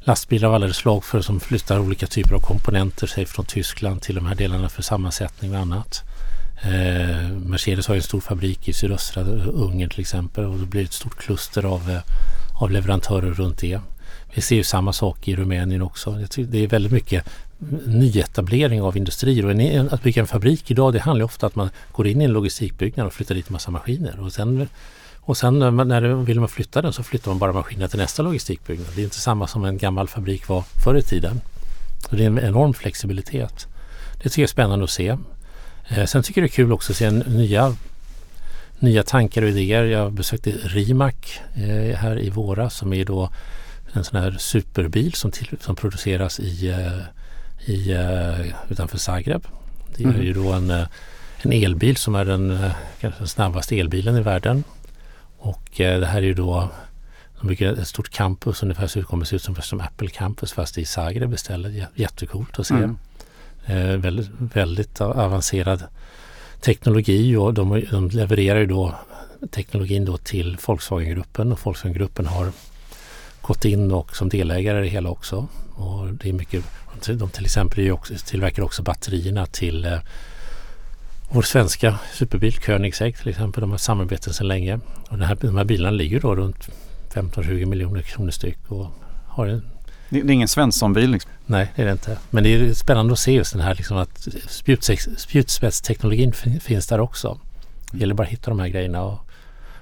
lastbilar 0.00 0.48
av 0.48 0.54
alla 0.54 0.72
slag 0.72 1.04
för 1.04 1.20
som 1.20 1.40
flyttar 1.40 1.78
olika 1.78 2.06
typer 2.06 2.34
av 2.34 2.40
komponenter, 2.40 3.06
säg 3.06 3.26
från 3.26 3.44
Tyskland 3.44 4.02
till 4.02 4.14
de 4.14 4.26
här 4.26 4.34
delarna 4.34 4.68
för 4.68 4.82
sammansättning 4.82 5.54
och 5.54 5.60
annat. 5.60 6.02
Eh, 6.62 7.28
Mercedes 7.28 7.86
har 7.86 7.94
en 7.94 8.02
stor 8.02 8.20
fabrik 8.20 8.68
i 8.68 8.72
sydöstra 8.72 9.22
Ungern 9.22 9.90
till 9.90 10.00
exempel 10.00 10.44
och 10.44 10.58
det 10.58 10.66
blir 10.66 10.84
ett 10.84 10.92
stort 10.92 11.18
kluster 11.18 11.64
av, 11.64 11.90
eh, 11.90 12.00
av 12.62 12.70
leverantörer 12.70 13.34
runt 13.34 13.58
det. 13.58 13.80
Vi 14.34 14.42
ser 14.42 14.56
ju 14.56 14.64
samma 14.64 14.92
sak 14.92 15.28
i 15.28 15.36
Rumänien 15.36 15.82
också. 15.82 16.10
Det 16.36 16.58
är 16.58 16.68
väldigt 16.68 16.92
mycket 16.92 17.24
nyetablering 17.86 18.82
av 18.82 18.96
industrier. 18.96 19.44
Och 19.44 19.92
att 19.92 20.02
bygga 20.02 20.22
en 20.22 20.28
fabrik 20.28 20.70
idag 20.70 20.92
det 20.92 21.00
handlar 21.00 21.24
ofta 21.24 21.46
om 21.46 21.48
att 21.48 21.56
man 21.56 21.70
går 21.92 22.06
in 22.06 22.20
i 22.20 22.24
en 22.24 22.32
logistikbyggnad 22.32 23.06
och 23.06 23.12
flyttar 23.12 23.34
dit 23.34 23.48
en 23.48 23.52
massa 23.52 23.70
maskiner. 23.70 24.20
Och 24.20 24.32
sen 24.32 24.68
och 25.24 25.36
sen 25.36 25.58
när 25.58 26.14
vill 26.14 26.40
man 26.40 26.48
flytta 26.48 26.82
den 26.82 26.92
så 26.92 27.02
flyttar 27.02 27.30
man 27.30 27.38
bara 27.38 27.52
maskinerna 27.52 27.88
till 27.88 27.98
nästa 27.98 28.22
logistikbyggnad. 28.22 28.88
Det 28.94 29.00
är 29.00 29.04
inte 29.04 29.20
samma 29.20 29.46
som 29.46 29.64
en 29.64 29.78
gammal 29.78 30.08
fabrik 30.08 30.48
var 30.48 30.64
förr 30.84 30.96
i 30.96 31.02
tiden. 31.02 31.40
Så 32.10 32.16
det 32.16 32.22
är 32.22 32.26
en 32.26 32.38
enorm 32.38 32.74
flexibilitet. 32.74 33.66
Det 34.22 34.28
tycker 34.28 34.42
jag 34.42 34.46
är 34.46 34.52
spännande 34.52 34.84
att 34.84 34.90
se. 34.90 35.16
Eh, 35.88 36.04
sen 36.04 36.22
tycker 36.22 36.40
jag 36.40 36.50
det 36.50 36.52
är 36.52 36.56
kul 36.56 36.72
också 36.72 36.92
att 36.92 36.96
se 36.96 37.10
nya, 37.10 37.76
nya 38.78 39.02
tankar 39.02 39.42
och 39.42 39.48
idéer. 39.48 39.84
Jag 39.84 40.12
besökte 40.12 40.50
Rimac 40.50 41.14
eh, 41.54 41.96
här 41.96 42.18
i 42.18 42.30
våras 42.30 42.76
som 42.76 42.92
är 42.92 43.04
då 43.04 43.30
en 43.92 44.04
sån 44.04 44.20
här 44.20 44.36
superbil 44.38 45.12
som, 45.12 45.30
till, 45.30 45.56
som 45.60 45.76
produceras 45.76 46.40
i, 46.40 46.68
eh, 46.68 47.21
i, 47.66 47.96
utanför 48.68 48.98
Zagreb. 48.98 49.46
Det 49.96 50.04
är 50.04 50.08
mm. 50.08 50.22
ju 50.22 50.32
då 50.32 50.52
en, 50.52 50.70
en 51.42 51.52
elbil 51.52 51.96
som 51.96 52.14
är 52.14 52.24
den, 52.24 52.70
den 53.00 53.28
snabbaste 53.28 53.78
elbilen 53.78 54.16
i 54.16 54.20
världen. 54.20 54.64
Och 55.38 55.80
eh, 55.80 56.00
det 56.00 56.06
här 56.06 56.18
är 56.18 56.26
ju 56.26 56.34
då 56.34 56.68
de 57.40 57.48
bygger 57.48 57.72
ett 57.72 57.88
stort 57.88 58.10
campus, 58.10 58.62
ungefär 58.62 58.86
så 58.86 59.02
kommer 59.02 59.24
se 59.24 59.36
ut 59.36 59.42
som, 59.42 59.54
som 59.54 59.80
Apple 59.80 60.08
Campus 60.08 60.52
fast 60.52 60.78
i 60.78 60.84
Zagreb 60.84 61.34
istället. 61.34 61.88
Jättecoolt 61.94 62.58
att 62.58 62.66
se. 62.66 62.74
Mm. 62.74 62.96
Eh, 63.66 63.96
väldigt, 63.96 64.30
väldigt 64.38 65.00
avancerad 65.00 65.84
teknologi 66.60 67.36
och 67.36 67.54
de, 67.54 67.84
de 67.90 68.08
levererar 68.08 68.58
ju 68.58 68.66
då 68.66 68.94
teknologin 69.50 70.04
då 70.04 70.16
till 70.16 70.56
Volkswagengruppen 70.66 71.52
och 71.52 71.60
Volkswagengruppen 71.64 72.26
har 72.26 72.52
gått 73.42 73.64
in 73.64 73.92
och 73.92 74.16
som 74.16 74.28
delägare 74.28 74.78
i 74.78 74.82
det 74.82 74.88
hela 74.88 75.08
också. 75.08 75.48
Och 75.74 76.06
det 76.12 76.28
är 76.28 76.32
mycket, 76.32 76.64
de 77.06 77.30
till 77.30 77.44
exempel 77.44 77.90
också, 77.90 78.14
tillverkar 78.26 78.62
också 78.62 78.82
batterierna 78.82 79.46
till 79.46 79.84
eh, 79.84 79.98
vår 81.30 81.42
svenska 81.42 81.98
superbil 82.12 82.58
Koenigsegg 82.58 83.16
till 83.16 83.28
exempel, 83.28 83.60
de 83.60 83.70
har 83.70 83.78
samarbeten 83.78 84.32
sedan 84.32 84.48
länge. 84.48 84.80
Och 85.08 85.18
den 85.18 85.22
här, 85.22 85.38
de 85.40 85.56
här 85.56 85.64
bilarna 85.64 85.90
ligger 85.96 86.20
då 86.20 86.34
runt 86.34 86.68
15-20 87.12 87.66
miljoner 87.66 88.02
kronor 88.02 88.30
styck. 88.30 88.58
Och 88.68 88.86
har 89.26 89.46
en... 89.46 89.66
det, 90.08 90.18
är 90.18 90.30
ingen 90.30 90.48
Svensson-bil? 90.48 91.10
Liksom. 91.10 91.30
Nej, 91.46 91.72
det 91.76 91.82
är 91.82 91.86
det 91.86 91.92
inte. 91.92 92.18
Men 92.30 92.44
det 92.44 92.54
är 92.54 92.74
spännande 92.74 93.12
att 93.12 93.18
se 93.18 93.32
just 93.32 93.52
den 93.52 93.62
här 93.62 93.74
liksom 93.74 93.96
att 93.96 94.28
spjutspetsteknologin 95.16 96.32
finns 96.60 96.86
där 96.86 97.00
också. 97.00 97.38
Det 97.92 97.98
gäller 97.98 98.14
bara 98.14 98.22
att 98.22 98.32
hitta 98.32 98.50
de 98.50 98.60
här 98.60 98.68
grejerna. 98.68 99.02
Och 99.02 99.18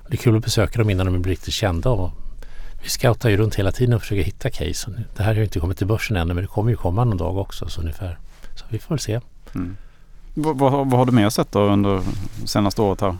det 0.08 0.14
är 0.14 0.18
kul 0.18 0.36
att 0.36 0.44
besöka 0.44 0.78
dem 0.78 0.90
innan 0.90 1.06
de 1.06 1.22
blir 1.22 1.32
riktigt 1.32 1.54
kända. 1.54 1.90
Och 1.90 2.10
vi 2.82 2.88
scoutar 2.88 3.30
ju 3.30 3.36
runt 3.36 3.54
hela 3.54 3.72
tiden 3.72 3.94
och 3.94 4.00
försöker 4.00 4.22
hitta 4.22 4.50
case. 4.50 4.90
Det 5.16 5.22
här 5.22 5.30
har 5.30 5.34
ju 5.34 5.44
inte 5.44 5.60
kommit 5.60 5.78
till 5.78 5.86
börsen 5.86 6.16
ännu 6.16 6.34
men 6.34 6.44
det 6.44 6.48
kommer 6.48 6.70
ju 6.70 6.76
komma 6.76 7.04
någon 7.04 7.16
dag 7.16 7.36
också. 7.36 7.68
Så, 7.68 7.80
ungefär. 7.80 8.18
så 8.54 8.64
vi 8.68 8.78
får 8.78 8.94
väl 8.94 8.98
se. 8.98 9.20
Mm. 9.54 9.76
Vad, 10.34 10.58
vad, 10.58 10.72
vad 10.72 10.92
har 10.98 11.06
du 11.06 11.12
mer 11.12 11.30
sett 11.30 11.52
då 11.52 11.60
under 11.60 12.02
senaste 12.44 12.82
året 12.82 13.00
här? 13.00 13.16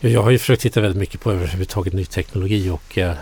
Jag 0.00 0.22
har 0.22 0.30
ju 0.30 0.38
försökt 0.38 0.62
titta 0.62 0.80
väldigt 0.80 1.00
mycket 1.00 1.20
på 1.20 1.32
överhuvudtaget 1.32 1.92
ny 1.92 2.04
teknologi 2.04 2.70
och 2.70 2.98
eh, 2.98 3.14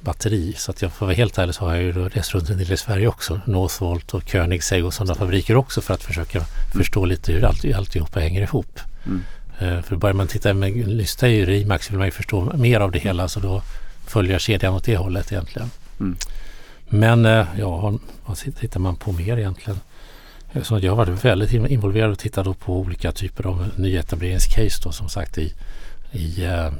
batteri. 0.00 0.54
Så 0.56 0.70
att 0.70 0.82
jag 0.82 0.92
får 0.92 1.06
vara 1.06 1.16
helt 1.16 1.38
ärlig 1.38 1.54
så 1.54 1.64
har 1.64 1.74
jag 1.74 1.82
ju 1.82 1.92
rest 2.08 2.34
runt 2.34 2.50
en 2.50 2.58
del 2.58 2.72
i 2.72 2.76
Sverige 2.76 3.08
också. 3.08 3.40
Northvolt 3.46 4.14
och 4.14 4.30
Koenigsegg 4.30 4.84
och 4.84 4.94
sådana 4.94 5.14
fabriker 5.14 5.56
också 5.56 5.80
för 5.80 5.94
att 5.94 6.02
försöka 6.02 6.38
mm. 6.38 6.48
förstå 6.72 7.04
lite 7.04 7.32
hur 7.32 7.44
allt, 7.44 7.74
alltihopa 7.74 8.20
hänger 8.20 8.42
ihop. 8.42 8.80
Mm. 9.06 9.22
Eh, 9.58 9.82
för 9.82 9.96
börjar 9.96 10.14
man 10.14 10.26
titta 10.26 10.54
med 10.54 10.88
lyssna 10.88 11.28
i 11.28 11.46
Rimax 11.46 11.90
vill 11.90 11.98
man 11.98 12.06
ju 12.06 12.10
förstå 12.10 12.52
mer 12.54 12.80
av 12.80 12.90
det 12.90 12.98
hela 12.98 13.28
så 13.28 13.40
då 13.40 13.62
följer 14.06 14.32
jag 14.32 14.40
kedjan 14.40 14.74
åt 14.74 14.84
det 14.84 14.96
hållet 14.96 15.32
egentligen. 15.32 15.70
Mm. 16.00 16.16
Men 16.88 17.26
eh, 17.26 17.46
ja, 17.58 17.98
vad 18.26 18.36
tittar 18.36 18.80
man 18.80 18.96
på 18.96 19.12
mer 19.12 19.36
egentligen? 19.38 19.80
Så 20.62 20.78
jag 20.78 20.92
har 20.92 20.96
varit 20.96 21.24
väldigt 21.24 21.52
involverad 21.52 22.10
och 22.10 22.18
tittat 22.18 22.58
på 22.58 22.78
olika 22.78 23.12
typer 23.12 23.46
av 23.46 23.70
nyetableringscase 23.76 24.80
då 24.84 24.92
som 24.92 25.08
sagt 25.08 25.38
i, 25.38 25.52
i 26.12 26.44
eh, 26.44 26.72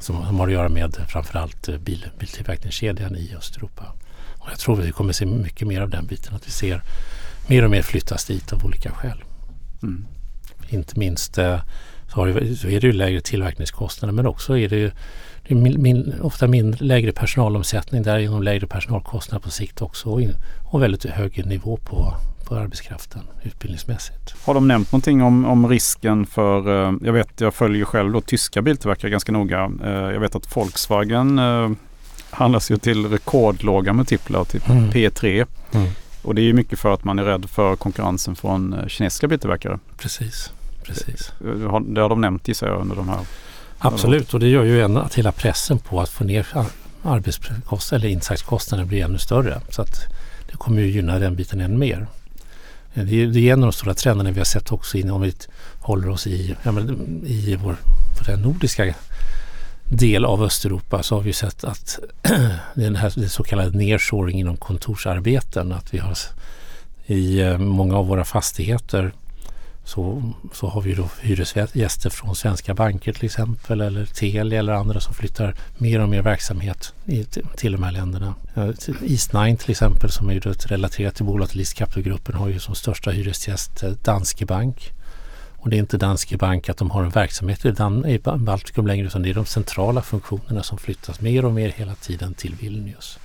som 0.00 0.16
har 0.16 0.46
att 0.46 0.52
göra 0.52 0.68
med 0.68 0.96
framförallt 1.08 1.68
bil, 1.80 2.06
biltillverkningskedjan 2.18 3.16
i 3.16 3.34
Östeuropa. 3.38 3.84
Och 4.38 4.48
jag 4.50 4.58
tror 4.58 4.80
att 4.80 4.86
vi 4.86 4.92
kommer 4.92 5.12
se 5.12 5.26
mycket 5.26 5.68
mer 5.68 5.80
av 5.80 5.90
den 5.90 6.06
biten, 6.06 6.34
att 6.34 6.46
vi 6.46 6.50
ser 6.50 6.82
mer 7.46 7.64
och 7.64 7.70
mer 7.70 7.82
flyttas 7.82 8.24
dit 8.24 8.52
av 8.52 8.64
olika 8.64 8.90
skäl. 8.90 9.22
Mm. 9.82 10.06
Inte 10.68 10.98
minst 10.98 11.38
eh, 11.38 11.60
så, 12.14 12.24
det, 12.24 12.56
så, 12.56 12.68
är 12.68 12.80
det 12.80 12.86
ju 12.86 12.92
lägre 12.92 13.20
tillverkningskostnader 13.20 14.12
men 14.12 14.26
också 14.26 14.58
är 14.58 14.68
det 14.68 14.76
ju 14.76 14.90
det 15.48 15.54
är 15.54 15.56
min, 15.56 15.82
min, 15.82 16.14
ofta 16.22 16.46
min, 16.46 16.76
lägre 16.80 17.12
personalomsättning, 17.12 18.02
därigenom 18.02 18.42
lägre 18.42 18.66
personalkostnader 18.66 19.42
på 19.42 19.50
sikt 19.50 19.82
också 19.82 20.08
och, 20.10 20.22
in, 20.22 20.34
och 20.70 20.82
väldigt 20.82 21.04
hög 21.04 21.46
nivå 21.46 21.76
på 21.76 22.14
på 22.48 22.56
arbetskraften 22.56 23.22
utbildningsmässigt. 23.42 24.34
Har 24.44 24.54
de 24.54 24.68
nämnt 24.68 24.92
någonting 24.92 25.22
om, 25.22 25.44
om 25.44 25.68
risken 25.68 26.26
för, 26.26 26.88
eh, 26.88 26.94
jag 27.02 27.12
vet 27.12 27.40
jag 27.40 27.54
följer 27.54 27.84
själv 27.84 28.12
då 28.12 28.20
tyska 28.20 28.62
biltillverkare 28.62 29.10
ganska 29.10 29.32
noga. 29.32 29.70
Eh, 29.84 29.90
jag 29.90 30.20
vet 30.20 30.34
att 30.34 30.56
Volkswagen 30.56 31.38
eh, 31.38 31.70
handlas 32.30 32.70
ju 32.70 32.76
till 32.76 33.06
rekordlåga 33.06 33.92
multiplar, 33.92 34.44
typ 34.44 34.68
Mm. 34.68 34.90
P3. 34.90 35.46
Mm. 35.72 35.88
Och 36.22 36.34
det 36.34 36.40
är 36.40 36.44
ju 36.44 36.52
mycket 36.52 36.78
för 36.78 36.94
att 36.94 37.04
man 37.04 37.18
är 37.18 37.24
rädd 37.24 37.50
för 37.50 37.76
konkurrensen 37.76 38.36
från 38.36 38.76
kinesiska 38.88 39.28
biltillverkare. 39.28 39.78
Precis, 39.96 40.52
precis. 40.84 41.32
Det 41.38 41.68
har, 41.68 41.80
det 41.80 42.00
har 42.00 42.08
de 42.08 42.20
nämnt 42.20 42.48
gissar 42.48 42.66
jag 42.66 42.80
under 42.80 42.96
de 42.96 43.08
här. 43.08 43.20
Absolut, 43.78 44.34
och 44.34 44.40
det 44.40 44.48
gör 44.48 44.64
ju 44.64 44.98
att 44.98 45.14
hela 45.14 45.32
pressen 45.32 45.78
på 45.78 46.00
att 46.00 46.08
få 46.08 46.24
ner 46.24 46.46
arbetskostnader 47.02 48.04
eller 48.04 48.14
insatskostnader 48.14 48.84
blir 48.84 49.04
ännu 49.04 49.18
större. 49.18 49.60
Så 49.70 49.82
att 49.82 50.00
det 50.50 50.56
kommer 50.56 50.82
ju 50.82 50.90
gynna 50.90 51.18
den 51.18 51.36
biten 51.36 51.60
än 51.60 51.78
mer. 51.78 52.06
Eh, 52.94 53.04
det 53.04 53.22
är, 53.22 53.26
det 53.26 53.48
är 53.48 53.52
en 53.52 53.62
av 53.62 53.66
de 53.66 53.72
stora 53.72 53.94
trenderna 53.94 54.30
vi 54.30 54.40
har 54.40 54.44
sett 54.44 54.72
också 54.72 54.98
in, 54.98 55.10
om 55.10 55.20
vi 55.20 55.32
håller 55.80 56.08
oss 56.08 56.26
i, 56.26 56.56
ja, 56.62 56.72
men, 56.72 57.22
i 57.26 57.56
vår 57.56 57.76
på 58.18 58.24
den 58.24 58.42
nordiska 58.42 58.94
del 59.84 60.24
av 60.24 60.42
Östeuropa 60.42 61.02
så 61.02 61.14
har 61.14 61.22
vi 61.22 61.32
sett 61.32 61.64
att 61.64 61.98
den 62.74 62.96
här 62.96 63.12
det 63.14 63.28
så 63.28 63.42
kallade 63.42 63.78
nearshoring 63.78 64.40
inom 64.40 64.56
kontorsarbeten, 64.56 65.72
att 65.72 65.94
vi 65.94 65.98
har 65.98 66.18
i 67.06 67.40
eh, 67.40 67.58
många 67.58 67.96
av 67.96 68.06
våra 68.06 68.24
fastigheter 68.24 69.12
så, 69.88 70.32
så 70.52 70.68
har 70.68 70.80
vi 70.80 70.94
då 70.94 71.08
hyresgäster 71.20 72.10
från 72.10 72.36
svenska 72.36 72.74
banker 72.74 73.12
till 73.12 73.24
exempel 73.24 73.80
eller 73.80 74.06
Telia 74.06 74.58
eller 74.58 74.72
andra 74.72 75.00
som 75.00 75.14
flyttar 75.14 75.54
mer 75.78 76.00
och 76.00 76.08
mer 76.08 76.22
verksamhet 76.22 76.94
i, 77.06 77.24
till, 77.56 77.72
de 77.72 77.82
här 77.82 77.92
länderna. 77.92 78.34
Ja, 78.54 78.72
till 79.58 79.70
exempel 79.70 80.10
som 80.10 80.28
är 80.28 80.34
ju 80.34 80.40
relaterat 80.40 81.14
till 81.14 81.24
bolaget 81.24 81.54
List 81.54 81.74
Capital-gruppen 81.74 82.34
har 82.34 82.48
ju 82.48 82.58
som 82.58 82.74
största 82.74 83.10
hyresgäst 83.10 83.82
eh, 83.82 83.90
Danske 83.90 84.46
Bank. 84.46 84.92
Och 85.56 85.70
det 85.70 85.76
är 85.76 85.78
inte 85.78 85.96
Danske 85.98 86.36
Bank 86.36 86.68
att 86.68 86.76
de 86.76 86.90
har 86.90 87.04
en 87.04 87.10
verksamhet 87.10 87.64
i, 87.64 87.70
Dan- 87.70 88.06
i 88.06 88.18
Ba- 88.18 88.36
Baltikum 88.36 88.86
längre 88.86 89.06
utan 89.06 89.22
det 89.22 89.30
är 89.30 89.34
de 89.34 89.46
centrala 89.46 90.02
funktionerna 90.02 90.62
som 90.62 90.78
flyttas 90.78 91.20
mer 91.20 91.44
och 91.44 91.52
mer 91.52 91.68
hela 91.68 91.94
tiden 91.94 92.34
till 92.34 92.54
Vilnius. 92.54 93.18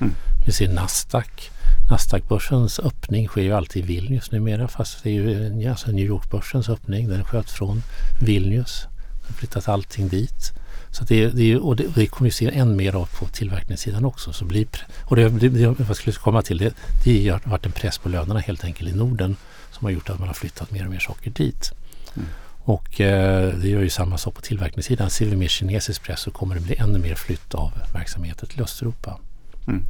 Mm. 0.00 0.14
Vi 0.46 0.52
ser 0.52 0.68
Nasdaq. 0.68 1.50
Nasdaq-börsens 1.90 2.80
öppning 2.80 3.28
sker 3.28 3.42
ju 3.42 3.52
alltid 3.52 3.84
i 3.84 3.86
Vilnius 3.86 4.30
numera 4.30 4.68
fast 4.68 5.02
det 5.02 5.10
är 5.10 5.12
ju 5.12 5.68
alltså 5.68 5.90
New 5.90 6.06
York-börsens 6.06 6.68
öppning. 6.68 7.08
Den 7.08 7.24
sköt 7.24 7.50
från 7.50 7.82
Vilnius. 8.20 8.86
De 9.20 9.26
har 9.26 9.34
flyttat 9.34 9.68
allting 9.68 10.08
dit. 10.08 10.52
Så 10.90 11.04
det, 11.04 11.22
är- 11.24 11.30
det, 11.30 11.52
är 11.52 11.64
och 11.64 11.76
det, 11.76 12.06
kommer 12.06 12.28
vi 12.28 12.30
se 12.30 12.58
än 12.58 12.76
mer 12.76 12.94
av 12.94 13.08
på 13.18 13.26
tillverkningssidan 13.26 14.04
också. 14.04 14.32
Så 14.32 14.44
blir, 14.44 14.66
och 15.04 15.16
det, 15.16 15.28
det, 15.28 15.48
det, 15.48 15.66
vad 15.66 15.96
skulle 15.96 16.16
komma 16.16 16.42
till, 16.42 16.58
det, 16.58 16.74
det 17.04 17.28
har 17.28 17.40
varit 17.44 17.66
en 17.66 17.72
press 17.72 17.98
på 17.98 18.08
lönerna 18.08 18.40
helt 18.40 18.64
enkelt 18.64 18.90
i 18.90 18.94
Norden 18.94 19.36
som 19.72 19.84
har 19.84 19.90
gjort 19.90 20.10
att 20.10 20.18
man 20.18 20.28
har 20.28 20.34
flyttat 20.34 20.70
mer 20.70 20.84
och 20.84 20.90
mer 20.90 20.98
saker 20.98 21.30
dit. 21.30 21.72
Mm. 22.16 22.28
Och 22.64 23.00
eh, 23.00 23.54
det 23.58 23.68
gör 23.68 23.82
ju 23.82 23.90
samma 23.90 24.18
sak 24.18 24.34
på 24.34 24.40
tillverkningssidan. 24.40 25.10
Ser 25.10 25.26
vi 25.26 25.36
mer 25.36 25.48
kinesisk 25.48 26.02
press 26.02 26.20
så 26.20 26.30
kommer 26.30 26.54
det 26.54 26.60
bli 26.60 26.76
ännu 26.76 26.98
mer 26.98 27.14
flytt 27.14 27.54
av 27.54 27.72
verksamheter 27.92 28.46
till 28.46 28.62
Östeuropa. 28.62 29.18
Mm. 29.66 29.82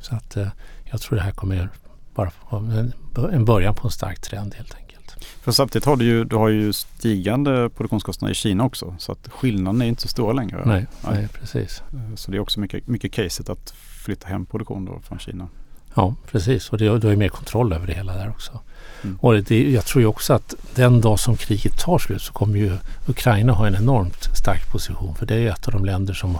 Så 0.00 0.14
att 0.14 0.36
eh, 0.36 0.48
jag 0.94 1.00
tror 1.00 1.16
det 1.16 1.22
här 1.22 1.30
kommer 1.32 1.68
bara 2.14 2.30
en, 2.50 2.92
en 3.32 3.44
början 3.44 3.74
på 3.74 3.86
en 3.86 3.90
stark 3.90 4.20
trend 4.20 4.54
helt 4.54 4.74
enkelt. 4.74 5.16
För 5.42 5.52
samtidigt 5.52 5.86
har 5.86 5.96
du 5.96 6.04
ju, 6.04 6.24
du 6.24 6.36
har 6.36 6.48
ju 6.48 6.72
stigande 6.72 7.70
produktionskostnader 7.70 8.32
i 8.32 8.34
Kina 8.34 8.64
också. 8.64 8.94
Så 8.98 9.12
att 9.12 9.28
skillnaden 9.28 9.82
är 9.82 9.86
inte 9.86 10.02
så 10.02 10.08
stor 10.08 10.34
längre. 10.34 10.62
Nej, 10.64 10.86
Nej. 11.04 11.14
nej, 11.14 11.28
precis. 11.28 11.82
Eh, 11.92 12.14
Så 12.16 12.30
det 12.30 12.36
är 12.36 12.40
också 12.40 12.60
mycket, 12.60 12.86
mycket 12.86 13.12
caset 13.12 13.48
att 13.48 13.70
flytta 14.04 14.28
hem 14.28 14.46
produktion 14.46 14.84
då 14.84 15.00
från 15.00 15.18
Kina. 15.18 15.48
Ja, 15.94 16.14
precis. 16.30 16.70
Och 16.70 16.78
det, 16.78 16.84
du 16.84 17.06
har 17.06 17.10
ju 17.10 17.16
mer 17.16 17.28
kontroll 17.28 17.72
över 17.72 17.86
det 17.86 17.94
hela 17.94 18.12
där 18.16 18.30
också. 18.30 18.60
Mm. 19.02 19.18
Och 19.20 19.42
det, 19.42 19.70
jag 19.70 19.84
tror 19.84 20.02
ju 20.02 20.06
också 20.06 20.34
att 20.34 20.54
den 20.74 21.00
dag 21.00 21.18
som 21.18 21.36
kriget 21.36 21.78
tar 21.78 21.98
slut 21.98 22.22
så 22.22 22.32
kommer 22.32 22.58
ju 22.58 22.76
Ukraina 23.06 23.52
ha 23.52 23.66
en 23.66 23.74
enormt 23.74 24.36
stark 24.36 24.72
position. 24.72 25.14
För 25.14 25.26
det 25.26 25.34
är 25.34 25.50
ett 25.50 25.66
av 25.66 25.72
de 25.72 25.84
länder 25.84 26.14
som, 26.14 26.38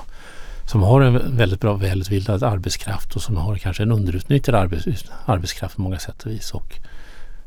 som 0.66 0.82
har 0.82 1.00
en 1.00 1.36
väldigt 1.36 1.60
bra 1.60 1.74
välutbildad 1.74 2.42
arbetskraft 2.42 3.16
och 3.16 3.22
som 3.22 3.36
har 3.36 3.56
kanske 3.56 3.82
en 3.82 3.92
underutnyttjad 3.92 4.54
arbets, 4.54 5.04
arbetskraft 5.24 5.76
på 5.76 5.82
många 5.82 5.98
sätt 5.98 6.22
och 6.22 6.30
vis. 6.30 6.50
Och 6.50 6.80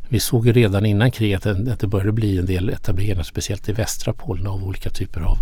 vi 0.10 0.19
såg 0.19 0.47
ju 0.47 0.53
redan 0.53 0.86
innan 0.86 1.12
kriget 1.12 1.45
att 1.45 1.80
det 1.80 1.88
började 1.88 2.12
bli 2.12 2.38
en 2.38 2.45
del 2.45 2.69
etableringar, 2.69 3.23
speciellt 3.23 3.69
i 3.69 3.71
västra 3.71 4.13
Polen, 4.13 4.47
av 4.47 4.63
olika 4.63 4.89
typer 4.89 5.21
av 5.21 5.38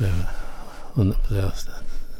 eh, 0.00 1.52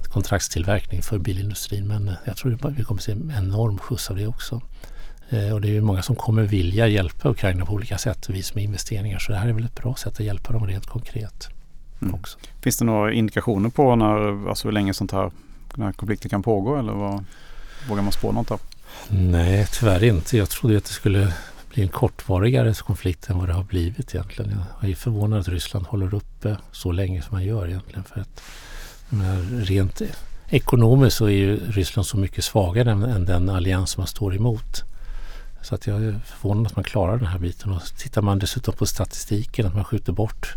kontraktstillverkning 0.05 1.03
för 1.03 1.19
bilindustrin. 1.19 1.89
Men 1.89 2.09
eh, 2.09 2.15
jag 2.25 2.37
tror 2.37 2.67
att 2.67 2.73
vi 2.73 2.85
kommer 2.85 3.01
se 3.01 3.13
en 3.13 3.33
enorm 3.39 3.79
skjuts 3.79 4.11
av 4.11 4.17
det 4.17 4.27
också. 4.27 4.61
Eh, 5.31 5.53
och 5.53 5.61
det 5.61 5.69
är 5.69 5.73
ju 5.73 5.81
många 5.81 6.03
som 6.03 6.17
kommer 6.17 6.43
vilja 6.43 6.87
hjälpa 6.87 7.29
Ukraina 7.29 7.67
på 7.67 7.73
olika 7.73 7.99
sätt, 7.99 8.27
och 8.27 8.35
vis 8.35 8.55
med 8.55 8.65
investeringar. 8.65 9.19
Så 9.19 9.33
det 9.33 9.39
här 9.39 9.49
är 9.49 9.53
väl 9.53 9.65
ett 9.65 9.75
bra 9.83 9.95
sätt 9.95 10.13
att 10.13 10.21
hjälpa 10.21 10.53
dem 10.53 10.67
rent 10.67 10.87
konkret 10.87 11.49
Mm. 12.03 12.15
också. 12.15 12.39
Finns 12.61 12.77
det 12.77 12.85
några 12.85 13.13
indikationer 13.13 13.69
på 13.69 13.97
när, 13.97 14.49
alltså 14.49 14.69
hur 14.69 14.73
länge 14.73 14.95
sånt 14.95 15.13
här, 15.13 15.31
den 15.75 15.85
här 15.85 15.93
konflikten 15.93 16.31
kan 16.31 16.43
pågå 16.43 16.77
eller 16.77 16.93
vad, 16.93 17.25
vågar 17.89 18.03
man 18.03 18.13
spå 18.13 18.33
något 18.33 18.49
där? 18.49 18.59
Nej, 19.09 19.67
tyvärr 19.73 20.05
inte. 20.05 20.37
Jag 20.37 20.51
trodde 20.51 20.77
att 20.77 20.85
det 20.85 20.91
skulle 20.91 21.33
bli 21.71 21.83
en 21.83 21.89
kortvarigare 21.89 22.75
konflikt 22.75 23.31
än 23.31 23.39
vad 23.39 23.49
det 23.49 23.53
har 23.53 23.65
blivit 23.65 24.15
egentligen. 24.15 24.63
Jag 24.81 24.91
är 24.91 24.95
förvånad 24.95 25.41
att 25.41 25.49
Ryssland 25.49 25.87
håller 25.87 26.15
uppe 26.15 26.57
så 26.73 26.93
länge 26.93 27.23
som 27.23 27.35
man 27.35 27.45
gör 27.45 27.69
egentligen. 27.69 28.05
För 28.05 28.21
att 28.21 28.43
menar, 29.09 29.65
rent 29.65 30.03
ekonomiskt 30.49 31.17
så 31.17 31.25
är 31.25 31.31
ju 31.31 31.57
Ryssland 31.71 32.07
så 32.07 32.17
mycket 32.17 32.45
svagare 32.45 32.91
än, 32.91 33.03
än 33.03 33.25
den 33.25 33.49
allians 33.49 33.91
som 33.91 34.01
man 34.01 34.07
står 34.07 34.37
emot. 34.37 34.83
Så 35.63 35.75
att 35.75 35.87
jag 35.87 36.05
är 36.05 36.21
förvånad 36.25 36.67
att 36.67 36.77
man 36.77 36.85
klarar 36.85 37.17
den 37.17 37.27
här 37.27 37.39
biten. 37.39 37.73
Och 37.73 37.83
tittar 37.99 38.23
man 38.23 38.39
dessutom 38.39 38.75
på 38.75 38.87
statistiken 38.87 39.67
att 39.67 39.75
man 39.75 39.85
skjuter 39.85 40.13
bort 40.13 40.55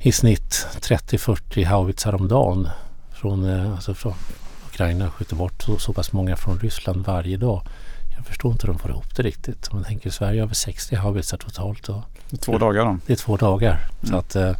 i 0.00 0.12
snitt 0.12 0.66
30-40 0.80 1.64
haubitsar 1.66 2.14
om 2.14 2.28
dagen 2.28 2.68
från, 3.12 3.44
eh, 3.50 3.72
alltså 3.72 3.94
från 3.94 4.14
Ukraina 4.68 5.10
skjuter 5.10 5.36
bort 5.36 5.62
så, 5.62 5.78
så 5.78 5.92
pass 5.92 6.12
många 6.12 6.36
från 6.36 6.58
Ryssland 6.58 7.06
varje 7.06 7.36
dag. 7.36 7.62
Jag 8.16 8.26
förstår 8.26 8.52
inte 8.52 8.66
hur 8.66 8.72
de 8.72 8.78
får 8.78 8.90
ihop 8.90 9.16
det 9.16 9.22
riktigt. 9.22 9.68
Om 9.68 9.76
man 9.76 9.84
tänker 9.84 10.10
Sverige 10.10 10.42
över 10.42 10.54
60 10.54 10.96
haubitsar 10.96 11.36
totalt 11.38 11.88
och 11.88 12.02
Det 12.30 12.36
är 12.36 12.40
Två 12.40 12.58
dagar 12.58 12.84
då? 12.84 12.98
det 13.06 13.12
är 13.12 13.16
två 13.16 13.36
dagar. 13.36 13.78
Så 14.02 14.06
Mm. 14.08 14.18
att, 14.18 14.36
eh, 14.36 14.52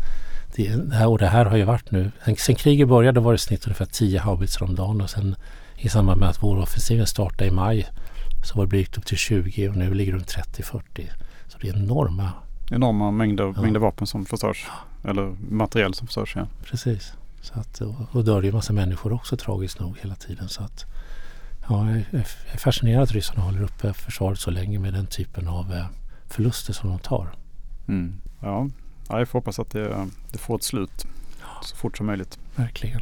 det, 0.57 0.95
här, 0.95 1.07
och 1.09 1.19
det 1.19 1.27
här 1.27 1.45
har 1.45 1.57
ju 1.57 1.65
varit 1.65 1.91
nu. 1.91 2.11
Sen, 2.25 2.37
sen 2.37 2.55
kriget 2.55 2.89
började 2.89 3.21
var 3.21 3.33
det 3.33 3.37
i 3.37 3.39
snitt 3.39 3.67
ungefär 3.67 3.85
10 3.87 4.19
haubitsar 4.21 4.63
om 4.67 4.75
dagen 4.75 5.01
och 5.01 5.11
sen 5.11 5.37
i 5.77 5.89
samband 5.89 6.21
med 6.21 6.29
att 6.29 6.43
våroffensiven 6.43 7.07
startade 7.07 7.47
i 7.47 7.51
maj 7.51 7.87
så 8.45 8.57
var 8.59 8.65
det 8.65 8.71
byggt 8.71 8.99
upp 8.99 9.07
till 9.07 9.17
20 9.17 9.69
och 9.69 9.77
nu 9.77 9.95
ligger 9.95 10.13
det 10.13 10.19
runt 10.19 10.29
30-40. 10.29 11.11
Så 11.49 11.59
det 11.59 11.69
är 11.69 11.77
enorma, 11.77 12.33
Enorma 12.71 13.11
mängder, 13.11 13.53
Ja. 13.57 13.63
mängder 13.63 13.81
vapen 13.81 14.07
som 14.07 14.27
förstörs. 14.27 14.67
Eller 15.07 15.37
materiell 15.51 15.95
som 15.95 16.07
förstörs. 16.07 16.33
Ja. 16.37 16.47
precis. 16.65 17.13
Så 17.41 17.61
att, 17.61 17.81
och, 17.81 17.95
och 18.13 18.25
dör 18.25 18.43
ju 18.43 18.49
en 18.49 18.55
massa 18.55 18.73
människor 18.73 19.13
också 19.13 19.37
tragiskt 19.37 19.81
nog 19.81 19.99
hela 19.99 20.15
tiden. 20.15 20.49
Så 20.49 20.63
att, 20.63 20.85
ja, 21.69 21.91
jag 21.91 21.97
är- 22.21 22.59
fascinerad 22.59 23.03
att 23.03 23.13
ryssarna 23.13 23.41
håller 23.43 23.63
uppe 23.63 23.93
försvaret 23.93 24.39
så 24.39 24.51
länge 24.51 24.79
med 24.79 24.93
den 24.93 25.07
typen 25.07 25.49
av 25.49 25.73
eh, 25.75 25.87
förluster 26.29 26.73
som 26.73 26.91
de 26.91 26.99
tar. 26.99 27.29
Mm. 27.89 28.15
Ja. 28.41 28.69
ja, 29.09 29.19
jag 29.19 29.29
får 29.29 29.39
hoppas 29.39 29.59
att 29.59 29.71
det, 29.71 30.07
det 30.33 30.39
får 30.39 30.57
ett 30.57 30.63
slut 30.63 31.07
så 31.63 31.77
fort 31.77 31.97
som 31.97 32.07
möjligt. 32.07 32.39
Verkligen. 32.57 33.01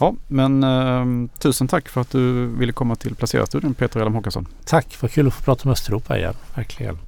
Ja, 0.00 0.14
men 0.28 0.62
eh, 0.64 1.30
tusen 1.38 1.68
tack 1.68 1.88
för 1.88 2.00
att 2.00 2.10
du 2.10 2.46
ville 2.46 2.72
komma 2.72 2.96
till 2.96 3.14
Placera-studion 3.14 3.74
Peter 3.74 4.00
Elm 4.00 4.14
Håkansson. 4.14 4.46
Tack, 4.64 4.96
vad 5.02 5.10
kul 5.10 5.26
att 5.26 5.34
få 5.34 5.42
prata 5.42 5.64
om 5.64 5.72
Östeuropa 5.72 6.18
igen. 6.18 6.34
Verkligen. 6.54 6.98